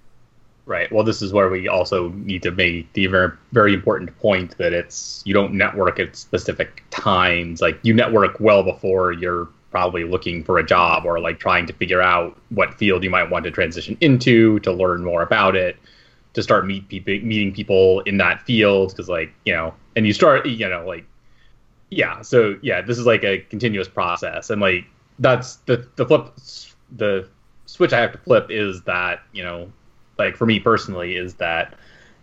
Right. 0.67 0.91
Well, 0.91 1.05
this 1.05 1.21
is 1.21 1.33
where 1.33 1.49
we 1.49 1.69
also 1.69 2.09
need 2.09 2.43
to 2.43 2.51
make 2.51 2.91
the 2.95 3.07
very, 3.07 3.31
very 3.53 3.75
important 3.75 4.19
point 4.19 4.57
that 4.57 4.73
it's 4.73 5.23
you 5.27 5.35
don't 5.35 5.53
network 5.53 6.01
at 6.01 6.17
specific 6.17 6.83
times. 6.91 7.61
Like 7.61 7.79
you 7.83 7.93
network 7.93 8.41
well 8.41 8.63
before 8.63 9.13
you're 9.13 9.49
probably 9.75 10.05
looking 10.05 10.45
for 10.45 10.57
a 10.57 10.65
job 10.65 11.05
or 11.05 11.19
like 11.19 11.41
trying 11.41 11.67
to 11.67 11.73
figure 11.73 12.01
out 12.01 12.39
what 12.51 12.73
field 12.75 13.03
you 13.03 13.11
might 13.11 13.29
want 13.29 13.45
to 13.45 13.51
transition 13.51 13.99
into 14.01 14.61
to 14.61 14.73
learn 14.73 15.03
more 15.03 15.21
about 15.21 15.57
it 15.57 15.77
to 16.33 16.45
start 16.45 16.65
meet 16.65 16.89
meeting 16.93 17.53
people 17.53 17.99
in 18.03 18.17
that 18.19 18.41
field 18.43 18.91
because 18.91 19.09
like 19.09 19.35
you 19.45 19.53
know 19.53 19.75
and 19.97 20.07
you 20.07 20.13
start 20.13 20.47
you 20.47 20.69
know 20.69 20.87
like 20.87 21.05
yeah 21.91 22.23
so 22.23 22.57
yeah 22.63 22.81
this 22.83 22.99
is 22.99 23.05
like 23.05 23.25
a 23.25 23.39
continuous 23.51 23.89
process. 23.89 24.49
And 24.49 24.61
like 24.61 24.85
that's 25.19 25.57
the 25.67 25.85
the 25.97 26.07
flip 26.07 26.33
the 26.93 27.29
switch 27.67 27.93
i 27.93 28.01
have 28.01 28.13
to 28.13 28.19
flip 28.19 28.47
is 28.51 28.83
that 28.83 29.23
you 29.33 29.43
know 29.43 29.73
like 30.19 30.37
for 30.37 30.47
me 30.47 30.61
personally 30.61 31.17
is 31.17 31.35
that 31.35 31.75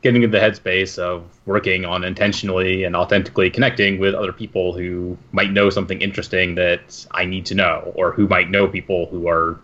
getting 0.01 0.23
into 0.23 0.37
the 0.37 0.43
headspace 0.43 0.97
of 0.97 1.23
working 1.45 1.85
on 1.85 2.03
intentionally 2.03 2.83
and 2.83 2.95
authentically 2.95 3.49
connecting 3.49 3.99
with 3.99 4.15
other 4.15 4.33
people 4.33 4.73
who 4.73 5.17
might 5.31 5.51
know 5.51 5.69
something 5.69 6.01
interesting 6.01 6.55
that 6.55 7.05
i 7.11 7.23
need 7.23 7.45
to 7.45 7.53
know 7.53 7.91
or 7.95 8.11
who 8.11 8.27
might 8.27 8.49
know 8.49 8.67
people 8.67 9.05
who 9.07 9.27
are 9.27 9.59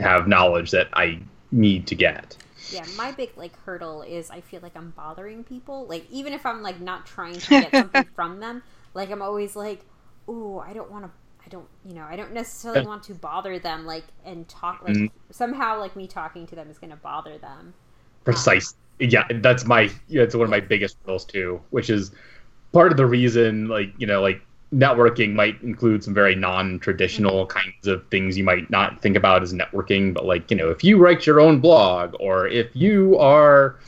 have 0.00 0.28
knowledge 0.28 0.70
that 0.70 0.88
I 0.92 1.20
need 1.50 1.86
to 1.88 1.94
get. 1.94 2.36
Yeah, 2.70 2.84
my 2.96 3.12
big 3.12 3.30
like 3.36 3.56
hurdle 3.60 4.02
is 4.02 4.30
I 4.30 4.40
feel 4.40 4.60
like 4.60 4.76
I'm 4.76 4.90
bothering 4.90 5.44
people. 5.44 5.86
Like 5.86 6.06
even 6.10 6.32
if 6.32 6.44
I'm 6.44 6.62
like 6.62 6.80
not 6.80 7.06
trying 7.06 7.34
to 7.34 7.48
get 7.48 7.70
something 7.70 8.08
from 8.14 8.40
them, 8.40 8.62
like 8.94 9.10
I'm 9.10 9.22
always 9.22 9.54
like, 9.54 9.84
"Ooh, 10.28 10.58
I 10.58 10.72
don't 10.72 10.90
want 10.90 11.04
to 11.04 11.10
I 11.44 11.48
don't, 11.48 11.68
you 11.84 11.94
know, 11.94 12.02
I 12.02 12.16
don't 12.16 12.32
necessarily 12.32 12.84
want 12.84 13.04
to 13.04 13.14
bother 13.14 13.60
them, 13.60 13.86
like, 13.86 14.02
and 14.24 14.48
talk, 14.48 14.82
like, 14.82 14.96
mm. 14.96 15.10
somehow, 15.30 15.78
like, 15.78 15.94
me 15.94 16.08
talking 16.08 16.44
to 16.48 16.56
them 16.56 16.68
is 16.68 16.76
going 16.76 16.90
to 16.90 16.96
bother 16.96 17.38
them. 17.38 17.72
Precisely. 18.24 18.76
Um, 18.76 18.85
yeah, 18.98 19.26
that's 19.30 19.64
my, 19.64 19.90
yeah, 20.08 20.22
it's 20.22 20.34
one 20.34 20.44
of 20.44 20.50
my 20.50 20.60
biggest 20.60 20.96
rules, 21.06 21.24
too, 21.24 21.60
which 21.70 21.90
is 21.90 22.12
part 22.72 22.92
of 22.92 22.96
the 22.96 23.06
reason, 23.06 23.68
like, 23.68 23.92
you 23.98 24.06
know, 24.06 24.22
like, 24.22 24.42
networking 24.74 25.32
might 25.32 25.60
include 25.62 26.02
some 26.02 26.12
very 26.12 26.34
non-traditional 26.34 27.46
mm-hmm. 27.46 27.58
kinds 27.58 27.86
of 27.86 28.06
things 28.08 28.36
you 28.36 28.44
might 28.44 28.68
not 28.70 29.00
think 29.00 29.16
about 29.16 29.42
as 29.42 29.52
networking 29.54 30.12
but 30.12 30.24
like 30.24 30.50
you 30.50 30.56
know 30.56 30.70
if 30.70 30.82
you 30.82 30.98
write 30.98 31.24
your 31.24 31.40
own 31.40 31.60
blog 31.60 32.14
or 32.18 32.48
if 32.48 32.74
you 32.74 33.16
are 33.16 33.78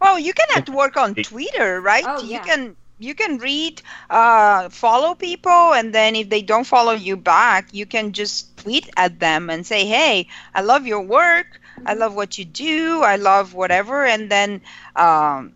well 0.00 0.18
you 0.18 0.34
can 0.34 0.46
have 0.50 0.64
to 0.64 0.72
work 0.72 0.96
on 0.96 1.14
twitter 1.14 1.80
right 1.80 2.04
oh, 2.06 2.22
yeah. 2.22 2.36
you 2.36 2.44
can 2.44 2.76
you 2.98 3.14
can 3.14 3.38
read 3.38 3.82
uh, 4.10 4.68
follow 4.68 5.14
people 5.14 5.74
and 5.74 5.92
then 5.94 6.14
if 6.14 6.28
they 6.28 6.42
don't 6.42 6.64
follow 6.64 6.92
you 6.92 7.16
back 7.16 7.68
you 7.72 7.86
can 7.86 8.12
just 8.12 8.56
tweet 8.58 8.88
at 8.96 9.18
them 9.20 9.48
and 9.48 9.66
say 9.66 9.86
hey 9.86 10.28
i 10.54 10.60
love 10.60 10.86
your 10.86 11.00
work 11.00 11.60
i 11.86 11.94
love 11.94 12.14
what 12.14 12.38
you 12.38 12.44
do 12.44 13.02
i 13.02 13.16
love 13.16 13.54
whatever 13.54 14.04
and 14.04 14.30
then 14.30 14.60
um, 14.96 15.52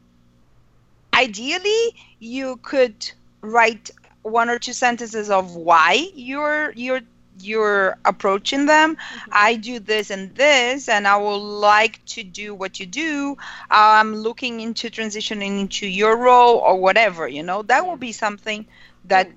ideally 1.14 1.94
you 2.18 2.56
could 2.62 3.10
write 3.40 3.90
one 4.22 4.48
or 4.48 4.58
two 4.58 4.72
sentences 4.72 5.30
of 5.30 5.54
why 5.54 6.08
you're 6.14 6.72
you're 6.72 7.00
you're 7.40 7.96
approaching 8.04 8.66
them. 8.66 8.96
Mm-hmm. 8.96 9.30
i 9.32 9.54
do 9.54 9.78
this 9.78 10.10
and 10.10 10.34
this 10.34 10.88
and 10.88 11.06
i 11.06 11.16
would 11.16 11.36
like 11.36 12.04
to 12.06 12.22
do 12.24 12.54
what 12.54 12.80
you 12.80 12.86
do. 12.86 13.36
I'm 13.70 14.14
looking 14.14 14.60
into 14.60 14.90
transitioning 14.90 15.60
into 15.60 15.86
your 15.86 16.16
role 16.16 16.56
or 16.56 16.76
whatever 16.80 17.28
you 17.28 17.42
know? 17.42 17.62
That 17.62 17.86
will 17.86 17.96
be 17.96 18.12
something 18.12 18.66
that 19.04 19.30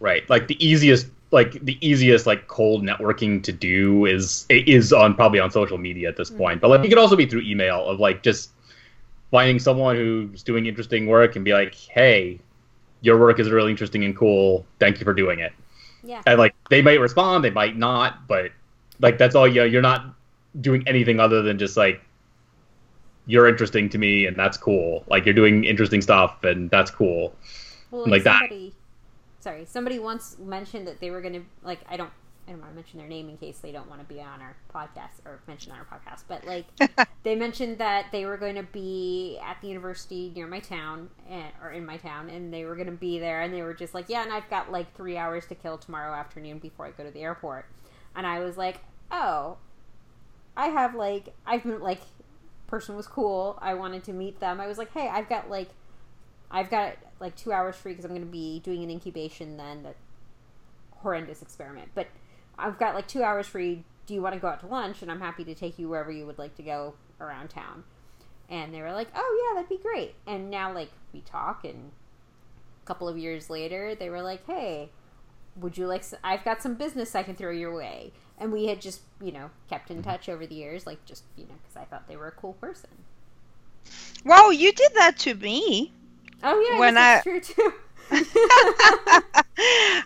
right. 0.00 0.28
Like 0.28 0.48
the 0.48 0.64
easiest 0.64 1.06
like 1.34 1.52
the 1.64 1.76
easiest 1.86 2.26
like 2.26 2.48
cold 2.48 2.82
networking 2.82 3.42
to 3.42 3.52
do 3.52 4.06
is 4.06 4.46
is 4.48 4.92
on 4.92 5.14
probably 5.14 5.40
on 5.40 5.50
social 5.50 5.76
media 5.76 6.08
at 6.08 6.16
this 6.16 6.30
mm-hmm. 6.30 6.38
point 6.38 6.60
but 6.60 6.68
like 6.68 6.84
it 6.84 6.88
could 6.88 6.98
also 6.98 7.16
be 7.16 7.26
through 7.26 7.42
email 7.42 7.84
of 7.84 8.00
like 8.00 8.22
just 8.22 8.50
finding 9.30 9.58
someone 9.58 9.96
who's 9.96 10.42
doing 10.42 10.64
interesting 10.64 11.06
work 11.06 11.36
and 11.36 11.44
be 11.44 11.52
like 11.52 11.74
hey 11.74 12.38
your 13.02 13.18
work 13.18 13.38
is 13.38 13.50
really 13.50 13.70
interesting 13.70 14.04
and 14.04 14.16
cool 14.16 14.64
thank 14.78 14.98
you 14.98 15.04
for 15.04 15.12
doing 15.12 15.40
it 15.40 15.52
yeah. 16.04 16.22
And 16.26 16.38
like 16.38 16.54
they 16.70 16.82
might 16.82 17.00
respond, 17.00 17.44
they 17.44 17.50
might 17.50 17.76
not, 17.76 18.26
but 18.28 18.52
like 19.00 19.18
that's 19.18 19.34
all 19.34 19.48
you 19.48 19.60
know, 19.60 19.64
you're 19.64 19.82
not 19.82 20.14
doing 20.60 20.86
anything 20.86 21.18
other 21.18 21.42
than 21.42 21.58
just 21.58 21.76
like 21.76 22.00
you're 23.26 23.48
interesting 23.48 23.88
to 23.88 23.98
me 23.98 24.26
and 24.26 24.36
that's 24.36 24.56
cool. 24.56 25.04
Like 25.08 25.24
you're 25.24 25.34
doing 25.34 25.64
interesting 25.64 26.02
stuff 26.02 26.44
and 26.44 26.70
that's 26.70 26.90
cool. 26.90 27.34
Well, 27.90 28.02
like, 28.02 28.10
like 28.10 28.22
somebody, 28.22 28.68
that. 28.68 28.83
Sorry, 29.44 29.66
somebody 29.66 29.98
once 29.98 30.38
mentioned 30.38 30.86
that 30.86 31.00
they 31.00 31.10
were 31.10 31.20
gonna 31.20 31.42
like 31.62 31.80
I 31.86 31.98
don't 31.98 32.08
I 32.48 32.52
don't 32.52 32.60
want 32.60 32.72
to 32.72 32.76
mention 32.76 32.98
their 32.98 33.08
name 33.08 33.28
in 33.28 33.36
case 33.36 33.58
they 33.58 33.72
don't 33.72 33.90
want 33.90 34.00
to 34.00 34.06
be 34.06 34.18
on 34.18 34.40
our 34.40 34.56
podcast 34.74 35.20
or 35.26 35.38
mention 35.46 35.70
on 35.70 35.80
our 35.80 35.84
podcast, 35.84 36.24
but 36.26 36.46
like 36.46 36.64
they 37.24 37.34
mentioned 37.36 37.76
that 37.76 38.06
they 38.10 38.24
were 38.24 38.38
going 38.38 38.54
to 38.54 38.62
be 38.62 39.38
at 39.44 39.60
the 39.60 39.68
university 39.68 40.32
near 40.34 40.46
my 40.46 40.60
town 40.60 41.10
and, 41.28 41.52
or 41.62 41.72
in 41.72 41.84
my 41.84 41.98
town, 41.98 42.30
and 42.30 42.54
they 42.54 42.64
were 42.64 42.74
going 42.74 42.86
to 42.86 42.92
be 42.92 43.18
there, 43.18 43.42
and 43.42 43.52
they 43.52 43.60
were 43.60 43.74
just 43.74 43.92
like, 43.92 44.06
yeah, 44.08 44.22
and 44.22 44.32
I've 44.32 44.48
got 44.48 44.72
like 44.72 44.94
three 44.94 45.18
hours 45.18 45.44
to 45.48 45.54
kill 45.54 45.76
tomorrow 45.76 46.14
afternoon 46.14 46.58
before 46.58 46.86
I 46.86 46.92
go 46.92 47.04
to 47.04 47.10
the 47.10 47.20
airport, 47.20 47.66
and 48.16 48.26
I 48.26 48.40
was 48.40 48.56
like, 48.56 48.80
oh, 49.10 49.58
I 50.56 50.68
have 50.68 50.94
like 50.94 51.34
I've 51.46 51.64
been 51.64 51.80
like 51.80 52.00
person 52.66 52.96
was 52.96 53.06
cool. 53.06 53.58
I 53.60 53.74
wanted 53.74 54.04
to 54.04 54.14
meet 54.14 54.40
them. 54.40 54.58
I 54.58 54.66
was 54.66 54.78
like, 54.78 54.92
hey, 54.94 55.06
I've 55.06 55.28
got 55.28 55.50
like 55.50 55.68
I've 56.54 56.70
got 56.70 56.94
like 57.18 57.34
two 57.34 57.52
hours 57.52 57.74
free 57.74 57.92
because 57.92 58.04
I'm 58.04 58.12
going 58.12 58.22
to 58.22 58.30
be 58.30 58.60
doing 58.60 58.84
an 58.84 58.90
incubation 58.90 59.56
then 59.56 59.82
that 59.82 59.96
horrendous 60.98 61.42
experiment, 61.42 61.90
but 61.96 62.06
I've 62.56 62.78
got 62.78 62.94
like 62.94 63.08
two 63.08 63.24
hours 63.24 63.48
free. 63.48 63.82
Do 64.06 64.14
you 64.14 64.22
want 64.22 64.34
to 64.34 64.40
go 64.40 64.46
out 64.46 64.60
to 64.60 64.66
lunch? 64.66 65.02
And 65.02 65.10
I'm 65.10 65.20
happy 65.20 65.42
to 65.44 65.54
take 65.54 65.80
you 65.80 65.88
wherever 65.88 66.12
you 66.12 66.26
would 66.26 66.38
like 66.38 66.54
to 66.56 66.62
go 66.62 66.94
around 67.20 67.48
town. 67.48 67.82
And 68.48 68.72
they 68.72 68.82
were 68.82 68.92
like, 68.92 69.08
oh, 69.16 69.42
yeah, 69.42 69.60
that'd 69.60 69.68
be 69.68 69.82
great. 69.82 70.14
And 70.26 70.50
now, 70.50 70.72
like, 70.72 70.90
we 71.12 71.22
talk, 71.22 71.64
and 71.64 71.90
a 72.82 72.86
couple 72.86 73.08
of 73.08 73.18
years 73.18 73.50
later, 73.50 73.94
they 73.94 74.10
were 74.10 74.22
like, 74.22 74.46
hey, 74.46 74.90
would 75.56 75.76
you 75.76 75.86
like, 75.86 76.04
some, 76.04 76.18
I've 76.22 76.44
got 76.44 76.62
some 76.62 76.74
business 76.74 77.14
I 77.14 77.22
can 77.22 77.34
throw 77.34 77.50
your 77.50 77.74
way. 77.74 78.12
And 78.38 78.52
we 78.52 78.66
had 78.66 78.80
just, 78.80 79.00
you 79.20 79.32
know, 79.32 79.50
kept 79.68 79.90
in 79.90 79.98
mm-hmm. 79.98 80.10
touch 80.10 80.28
over 80.28 80.46
the 80.46 80.54
years, 80.54 80.86
like, 80.86 81.04
just, 81.06 81.24
you 81.36 81.46
know, 81.46 81.54
because 81.62 81.76
I 81.76 81.84
thought 81.84 82.06
they 82.06 82.16
were 82.16 82.28
a 82.28 82.32
cool 82.32 82.52
person. 82.52 82.90
Well, 84.24 84.52
you 84.52 84.72
did 84.72 84.92
that 84.94 85.18
to 85.20 85.34
me. 85.34 85.92
Oh, 86.44 86.60
yeah, 86.70 86.78
when 86.78 86.96
I, 86.98 87.20
true, 87.22 87.40
too. 87.40 87.72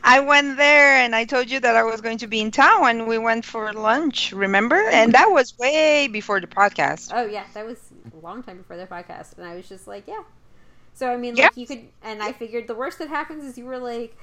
I 0.04 0.21
went 0.25 0.57
there 0.57 0.97
and 0.97 1.14
I 1.14 1.25
told 1.25 1.50
you 1.50 1.61
that 1.61 1.76
I 1.76 1.83
was 1.83 2.00
going 2.00 2.18
to 2.18 2.26
be 2.26 2.40
in 2.40 2.50
town 2.50 2.88
and 2.88 3.07
we 3.09 3.18
went 3.18 3.45
for 3.45 3.73
lunch, 3.73 4.33
remember? 4.33 4.76
Oh, 4.76 4.90
and 4.92 5.12
that 5.14 5.30
was 5.30 5.59
way 5.59 6.09
before 6.09 6.40
the 6.40 6.47
podcast. 6.47 7.11
Oh 7.12 7.26
yeah, 7.26 7.45
that 7.54 7.66
was 7.66 7.78
a 8.12 8.25
long 8.25 8.42
time 8.42 8.59
before 8.59 8.76
the 8.76 8.87
podcast. 8.87 9.37
And 9.37 9.47
I 9.47 9.57
was 9.57 9.68
just 9.68 9.87
like, 9.87 10.04
yeah. 10.07 10.23
So 10.95 11.11
I 11.11 11.16
mean 11.16 11.35
like 11.37 11.57
you 11.57 11.66
could 11.66 11.88
and 12.02 12.23
I 12.23 12.33
figured 12.33 12.66
the 12.66 12.75
worst 12.75 12.99
that 12.99 13.09
happens 13.09 13.45
is 13.45 13.57
you 13.57 13.64
were 13.64 13.78
like 13.78 14.16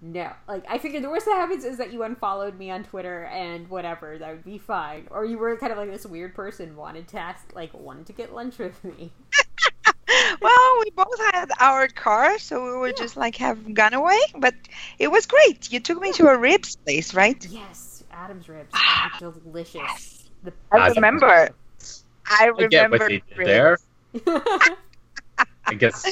no. 0.00 0.32
Like 0.46 0.64
I 0.68 0.78
figured 0.78 1.02
the 1.02 1.10
worst 1.10 1.26
that 1.26 1.34
happens 1.34 1.64
is 1.64 1.78
that 1.78 1.92
you 1.92 2.02
unfollowed 2.02 2.58
me 2.58 2.70
on 2.70 2.84
Twitter 2.84 3.24
and 3.26 3.68
whatever, 3.68 4.18
that 4.18 4.30
would 4.30 4.44
be 4.44 4.58
fine. 4.58 5.08
Or 5.10 5.24
you 5.24 5.38
were 5.38 5.56
kind 5.56 5.72
of 5.72 5.78
like 5.78 5.90
this 5.90 6.06
weird 6.06 6.34
person 6.34 6.76
wanted 6.76 7.08
to 7.08 7.18
ask 7.18 7.54
like 7.54 7.74
wanted 7.74 8.06
to 8.06 8.12
get 8.12 8.34
lunch 8.34 8.58
with 8.58 8.82
me. 8.84 9.12
well, 10.40 10.78
we 10.80 10.90
both 10.90 11.18
had 11.32 11.50
our 11.60 11.88
car, 11.88 12.38
so 12.38 12.64
we 12.64 12.78
would 12.78 12.94
yeah. 12.96 13.04
just 13.04 13.16
like 13.16 13.36
have 13.36 13.74
gone 13.74 13.94
away. 13.94 14.20
But 14.36 14.54
it 14.98 15.08
was 15.08 15.26
great. 15.26 15.72
You 15.72 15.80
took 15.80 16.00
me 16.00 16.12
to 16.12 16.28
a 16.28 16.36
ribs 16.36 16.76
place, 16.76 17.14
right? 17.14 17.46
Yes, 17.48 18.04
Adam's 18.10 18.48
ribs. 18.48 18.70
Ah, 18.74 19.16
delicious. 19.18 19.74
Yes. 19.74 20.30
The- 20.44 20.52
I 20.72 20.88
remember. 20.88 21.50
I 22.30 22.46
remember 22.46 23.04
I 23.10 23.22
there. 23.36 23.78
I 25.66 25.74
guess 25.74 26.04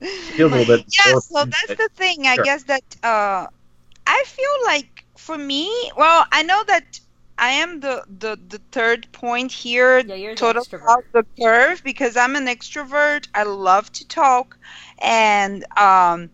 a 0.00 0.38
little 0.38 0.64
bit. 0.64 0.84
Yeah, 0.88 1.18
so 1.18 1.44
that's 1.44 1.68
the 1.68 1.88
thing. 1.94 2.26
I 2.26 2.34
sure. 2.36 2.44
guess 2.44 2.62
that 2.64 2.84
uh, 3.02 3.46
I 4.06 4.24
feel 4.26 4.56
like 4.64 5.04
for 5.16 5.36
me, 5.36 5.70
well, 5.96 6.24
I 6.32 6.42
know 6.42 6.62
that 6.66 7.00
I 7.38 7.50
am 7.50 7.80
the, 7.80 8.02
the, 8.08 8.38
the 8.48 8.60
third 8.72 9.08
point 9.12 9.52
here, 9.52 9.98
yeah, 9.98 10.34
total 10.34 10.64
off 10.88 11.04
the 11.12 11.24
curve 11.40 11.82
because 11.84 12.16
I'm 12.16 12.34
an 12.34 12.46
extrovert. 12.46 13.28
I 13.34 13.42
love 13.42 13.92
to 13.92 14.08
talk, 14.08 14.56
and 14.98 15.62
um, 15.76 16.30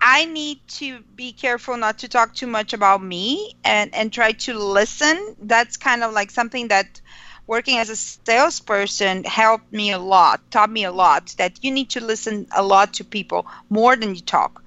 I 0.00 0.26
need 0.26 0.60
to 0.68 1.00
be 1.14 1.32
careful 1.32 1.76
not 1.76 1.98
to 2.00 2.08
talk 2.08 2.34
too 2.34 2.46
much 2.46 2.74
about 2.74 3.02
me 3.02 3.54
and 3.64 3.94
and 3.94 4.12
try 4.12 4.32
to 4.32 4.58
listen. 4.58 5.36
That's 5.40 5.78
kind 5.78 6.04
of 6.04 6.12
like 6.12 6.30
something 6.30 6.68
that 6.68 7.00
working 7.46 7.78
as 7.78 7.88
a 7.88 7.96
salesperson 7.96 9.24
helped 9.24 9.72
me 9.72 9.92
a 9.92 9.98
lot, 9.98 10.40
taught 10.50 10.70
me 10.70 10.84
a 10.84 10.92
lot. 10.92 11.34
That 11.38 11.64
you 11.64 11.70
need 11.70 11.90
to 11.90 12.00
listen 12.00 12.46
a 12.54 12.62
lot 12.62 12.94
to 12.94 13.04
people 13.04 13.46
more 13.70 13.96
than 13.96 14.14
you 14.14 14.20
talk. 14.20 14.62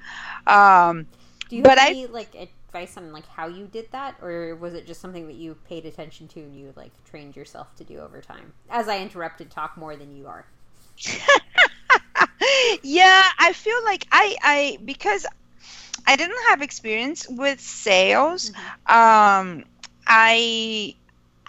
Um, 0.47 1.05
Do 1.49 1.57
you 1.57 1.63
have 1.63 1.77
any 1.77 2.05
I, 2.05 2.09
like? 2.09 2.33
A- 2.35 2.49
advice 2.69 2.97
on 2.97 3.11
like 3.11 3.27
how 3.27 3.47
you 3.47 3.67
did 3.67 3.91
that? 3.91 4.15
Or 4.21 4.55
was 4.55 4.73
it 4.73 4.85
just 4.85 5.01
something 5.01 5.27
that 5.27 5.35
you 5.35 5.55
paid 5.67 5.85
attention 5.85 6.27
to 6.29 6.39
and 6.39 6.55
you 6.55 6.73
like 6.75 6.91
trained 7.03 7.35
yourself 7.35 7.75
to 7.75 7.83
do 7.83 7.97
over 7.99 8.21
time? 8.21 8.53
As 8.69 8.88
i 8.88 8.99
interrupted 8.99 9.49
talk 9.51 9.77
more 9.77 9.95
than 9.95 10.15
you 10.15 10.27
are. 10.27 10.45
Yeah 12.83 13.23
i 13.38 13.53
feel 13.53 13.83
like 13.83 14.07
i 14.11 14.35
i 14.41 14.77
because 14.83 15.25
i 16.07 16.15
didn't 16.15 16.41
have 16.47 16.61
experience 16.61 17.27
with 17.29 17.59
sales 17.59 18.51
mm-hmm. 18.51 19.59
um 19.59 19.65
i 20.07 20.95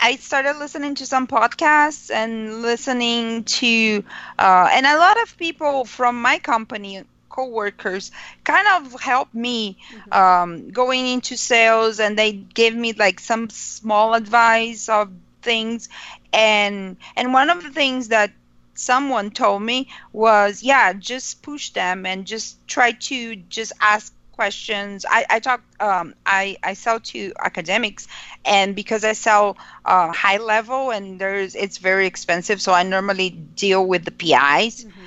I 0.03 0.17
started 0.17 0.57
listening 0.59 0.95
to 0.97 1.07
some 1.07 1.27
podcasts 1.27 2.11
and 2.11 2.63
listening 2.63 3.45
to, 3.45 4.03
uh, 4.39 4.69
and 4.73 4.87
a 4.87 4.97
lot 4.97 5.21
of 5.21 5.37
people 5.37 5.85
from 5.85 6.23
my 6.23 6.39
company 6.39 7.05
coworkers 7.41 8.13
kind 8.45 8.67
of 8.77 9.01
helped 9.01 9.35
me 9.35 9.79
mm-hmm. 9.93 10.13
um, 10.13 10.71
going 10.71 11.07
into 11.07 11.37
sales, 11.37 12.01
and 12.01 12.19
they 12.19 12.33
gave 12.33 12.75
me 12.75 12.93
like 12.93 13.21
some 13.21 13.49
small 13.51 14.15
advice 14.15 14.89
of 14.89 15.11
things, 15.43 15.89
and 16.33 16.97
and 17.17 17.33
one 17.33 17.51
of 17.51 17.63
the 17.63 17.71
things 17.71 18.09
that 18.09 18.31
someone 18.75 19.31
told 19.31 19.63
me 19.63 19.89
was, 20.13 20.63
yeah, 20.63 20.93
just 20.93 21.43
push 21.43 21.71
them 21.71 22.07
and 22.07 22.27
just 22.27 22.57
try 22.67 22.93
to 22.93 23.37
just 23.37 23.73
ask 23.81 24.15
questions. 24.33 25.05
I, 25.09 25.27
I 25.29 25.39
talk, 25.39 25.61
um, 25.81 26.15
I, 26.25 26.57
I 26.63 26.73
sell 26.73 26.99
to 27.13 27.33
academics, 27.39 28.09
and 28.43 28.75
because 28.75 29.05
I 29.05 29.13
sell 29.13 29.59
uh, 29.85 30.11
high 30.13 30.39
level 30.39 30.91
and 30.91 31.21
there's, 31.21 31.55
it's 31.55 31.77
very 31.77 32.07
expensive, 32.07 32.63
so 32.63 32.73
I 32.73 32.83
normally 32.85 33.29
deal 33.31 33.87
with 33.87 34.07
the 34.07 34.13
PIs. 34.13 34.85
Mm-hmm. 34.85 35.07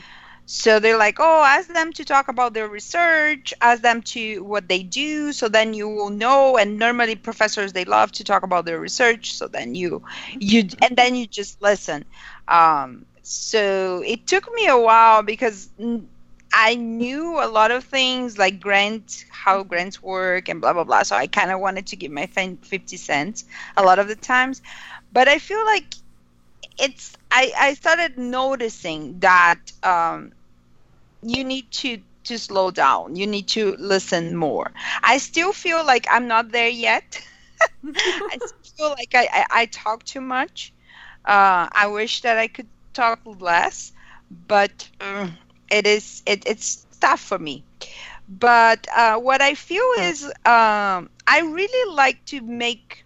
So 0.53 0.79
they're 0.79 0.99
like, 0.99 1.17
oh, 1.19 1.43
ask 1.43 1.73
them 1.73 1.91
to 1.93 2.05
talk 2.05 2.27
about 2.27 2.53
their 2.53 2.67
research, 2.67 3.55
ask 3.59 3.81
them 3.81 4.03
to 4.03 4.43
what 4.43 4.69
they 4.69 4.83
do, 4.83 5.33
so 5.33 5.49
then 5.49 5.73
you 5.73 5.89
will 5.89 6.11
know. 6.11 6.57
And 6.57 6.77
normally 6.77 7.15
professors 7.15 7.73
they 7.73 7.85
love 7.85 8.11
to 8.13 8.23
talk 8.23 8.43
about 8.43 8.65
their 8.65 8.79
research, 8.79 9.33
so 9.33 9.47
then 9.47 9.73
you 9.73 10.03
you 10.39 10.69
and 10.83 10.95
then 10.95 11.15
you 11.15 11.25
just 11.25 11.59
listen. 11.59 12.05
Um, 12.47 13.07
so 13.23 14.03
it 14.05 14.27
took 14.27 14.53
me 14.53 14.67
a 14.67 14.77
while 14.77 15.23
because 15.23 15.69
I 16.53 16.75
knew 16.75 17.43
a 17.43 17.49
lot 17.49 17.71
of 17.71 17.83
things 17.83 18.37
like 18.37 18.59
grant, 18.59 19.25
how 19.31 19.63
grants 19.63 20.03
work, 20.03 20.49
and 20.49 20.61
blah 20.61 20.73
blah 20.73 20.83
blah. 20.83 21.01
So 21.01 21.15
I 21.15 21.25
kind 21.25 21.49
of 21.49 21.61
wanted 21.61 21.87
to 21.87 21.95
give 21.95 22.11
my 22.11 22.27
fifty 22.27 22.97
cents 22.97 23.45
a 23.75 23.81
lot 23.81 23.97
of 23.97 24.07
the 24.07 24.15
times, 24.15 24.61
but 25.11 25.27
I 25.27 25.39
feel 25.39 25.65
like 25.65 25.95
it's 26.77 27.17
I, 27.31 27.51
I 27.57 27.73
started 27.73 28.17
noticing 28.19 29.19
that 29.19 29.59
um, 29.81 30.31
you 31.23 31.43
need 31.43 31.71
to 31.71 31.99
to 32.25 32.39
slow 32.39 32.71
down. 32.71 33.15
You 33.15 33.27
need 33.27 33.47
to 33.49 33.75
listen 33.79 34.35
more. 34.35 34.71
I 35.03 35.17
still 35.17 35.51
feel 35.51 35.85
like 35.85 36.07
I'm 36.09 36.27
not 36.27 36.51
there 36.51 36.69
yet. 36.69 37.21
I 37.95 38.37
feel 38.77 38.89
like 38.89 39.13
I, 39.13 39.27
I, 39.31 39.45
I, 39.61 39.65
talk 39.65 40.03
too 40.03 40.21
much. 40.21 40.73
Uh, 41.25 41.67
I 41.71 41.87
wish 41.87 42.21
that 42.21 42.37
I 42.37 42.47
could 42.47 42.67
talk 42.93 43.19
less, 43.25 43.91
but 44.47 44.89
uh, 45.01 45.29
it 45.69 45.85
is 45.85 46.23
it, 46.25 46.43
it's 46.47 46.85
tough 46.99 47.19
for 47.19 47.39
me. 47.39 47.63
But 48.27 48.87
uh, 48.95 49.17
what 49.17 49.41
I 49.41 49.53
feel 49.55 49.85
is 49.99 50.23
um, 50.23 51.09
I 51.27 51.41
really 51.41 51.95
like 51.95 52.23
to 52.25 52.41
make 52.41 53.05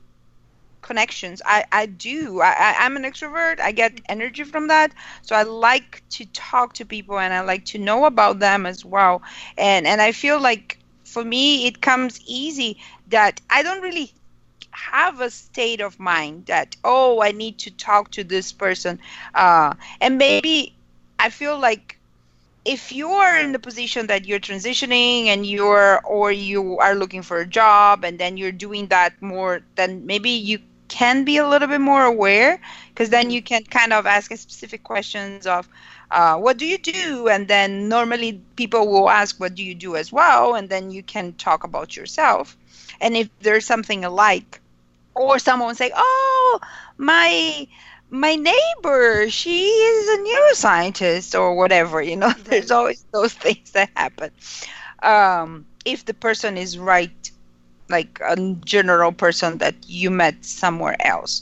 connections. 0.88 1.42
I, 1.46 1.66
I 1.72 1.86
do. 1.86 2.42
I, 2.42 2.76
I, 2.80 2.86
am 2.86 2.96
an 2.96 3.04
extrovert. 3.04 3.60
I 3.60 3.72
get 3.74 4.02
energy 4.08 4.44
from 4.44 4.70
that. 4.70 4.94
So 5.22 5.36
I 5.36 5.44
like 5.44 6.02
to 6.12 6.26
talk 6.28 6.74
to 6.76 6.86
people 6.86 7.20
and 7.20 7.34
I 7.34 7.42
like 7.42 7.66
to 7.66 7.78
know 7.78 8.06
about 8.06 8.40
them 8.40 8.66
as 8.66 8.84
well. 8.84 9.22
And 9.58 9.86
and 9.86 10.02
I 10.02 10.14
feel 10.14 10.40
like 10.40 10.80
for 11.04 11.24
me 11.24 11.68
it 11.68 11.82
comes 11.82 12.22
easy 12.26 12.80
that 13.10 13.42
I 13.50 13.62
don't 13.64 13.82
really 13.82 14.12
have 14.72 15.22
a 15.22 15.30
state 15.30 15.82
of 15.82 16.00
mind 16.00 16.46
that 16.46 16.76
oh 16.84 17.22
I 17.22 17.32
need 17.32 17.58
to 17.60 17.72
talk 17.72 18.12
to 18.12 18.24
this 18.24 18.52
person. 18.54 19.00
Uh, 19.36 19.74
and 20.02 20.18
maybe 20.18 20.74
I 21.20 21.30
feel 21.30 21.60
like 21.60 21.98
if 22.68 22.92
you 22.92 23.08
are 23.08 23.40
in 23.40 23.54
the 23.54 23.60
position 23.60 24.08
that 24.08 24.26
you're 24.26 24.42
transitioning 24.42 25.28
and 25.28 25.46
you're 25.46 26.02
or 26.06 26.34
you 26.34 26.78
are 26.80 26.96
looking 26.96 27.24
for 27.24 27.38
a 27.40 27.48
job 27.48 28.04
and 28.04 28.20
then 28.20 28.36
you're 28.36 28.52
doing 28.52 28.88
that 28.88 29.14
more 29.22 29.62
then 29.76 30.06
maybe 30.06 30.30
you 30.30 30.60
can 30.88 31.24
be 31.24 31.38
a 31.38 31.48
little 31.48 31.68
bit 31.68 31.82
more 31.82 32.04
aware 32.04 32.60
because 32.90 33.10
then 33.10 33.30
you 33.30 33.42
can 33.42 33.64
kind 33.64 33.94
of 33.94 34.06
ask 34.06 34.32
specific 34.36 34.84
questions 34.84 35.46
of 35.46 35.68
uh, 36.10 36.38
what 36.38 36.58
do 36.58 36.66
you 36.66 36.78
do? 36.78 37.28
And 37.28 37.48
then 37.48 37.90
normally 37.90 38.42
people 38.56 38.88
will 38.88 39.10
ask 39.10 39.40
what 39.40 39.56
do 39.56 39.64
you 39.64 39.76
do 39.76 39.96
as 39.96 40.12
well? 40.12 40.56
And 40.56 40.70
then 40.70 40.92
you 40.92 41.04
can 41.04 41.34
talk 41.34 41.64
about 41.64 41.96
yourself. 41.96 42.58
And 43.02 43.16
if 43.16 43.30
there's 43.40 43.66
something 43.66 44.06
alike 44.06 44.62
or 45.14 45.40
someone 45.40 45.76
say 45.76 45.92
oh 45.96 46.60
my 46.98 47.68
my 48.10 48.36
neighbor 48.36 49.30
she 49.30 49.66
is 49.66 50.08
a 50.08 50.22
neuroscientist 50.22 51.38
or 51.38 51.56
whatever 51.56 52.02
you 52.02 52.16
know 52.16 52.32
there's 52.46 52.72
always 52.72 53.04
those 53.12 53.34
things 53.46 53.72
that 53.72 53.90
happen. 53.96 54.32
Um, 55.02 55.66
if 55.86 56.06
the 56.06 56.14
person 56.14 56.58
is 56.58 56.78
right 56.78 57.32
like 57.90 58.20
a 58.24 58.36
general 58.66 59.12
person 59.12 59.58
that 59.60 59.76
you 59.88 60.10
met 60.10 60.44
somewhere 60.46 60.96
else. 61.06 61.42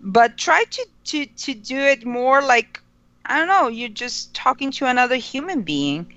But 0.00 0.36
try 0.36 0.64
to 0.64 0.86
to 1.06 1.26
to 1.26 1.54
do 1.54 1.78
it 1.78 2.04
more 2.04 2.42
like 2.42 2.80
i 3.26 3.38
don't 3.38 3.48
know 3.48 3.68
you're 3.68 3.88
just 3.88 4.34
talking 4.34 4.70
to 4.70 4.86
another 4.86 5.16
human 5.16 5.62
being 5.62 6.12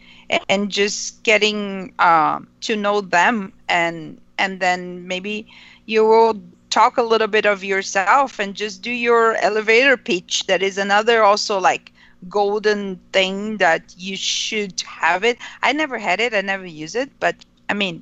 and, 0.47 0.71
just 0.71 1.23
getting 1.23 1.91
uh, 1.99 2.39
to 2.61 2.75
know 2.75 3.01
them 3.01 3.51
and 3.67 4.19
and 4.37 4.59
then 4.59 5.07
maybe 5.07 5.47
you 5.85 6.05
will 6.05 6.39
talk 6.69 6.97
a 6.97 7.03
little 7.03 7.27
bit 7.27 7.45
of 7.45 7.63
yourself 7.63 8.39
and 8.39 8.55
just 8.55 8.81
do 8.81 8.91
your 8.91 9.35
elevator 9.37 9.97
pitch 9.97 10.45
that 10.45 10.61
is 10.61 10.77
another 10.77 11.23
also 11.23 11.59
like 11.59 11.91
golden 12.27 12.99
thing 13.11 13.57
that 13.57 13.93
you 13.97 14.15
should 14.15 14.79
have 14.81 15.23
it. 15.23 15.37
I 15.63 15.71
never 15.73 15.97
had 15.97 16.19
it. 16.19 16.33
I 16.33 16.41
never 16.41 16.65
use 16.65 16.95
it 16.95 17.09
but 17.19 17.35
i 17.69 17.73
mean 17.73 18.01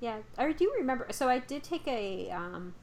yeah, 0.00 0.18
I 0.38 0.52
do 0.52 0.72
remember. 0.78 1.06
So 1.10 1.28
I 1.28 1.38
did 1.38 1.62
take 1.62 1.86
a 1.86 2.30
um, 2.30 2.74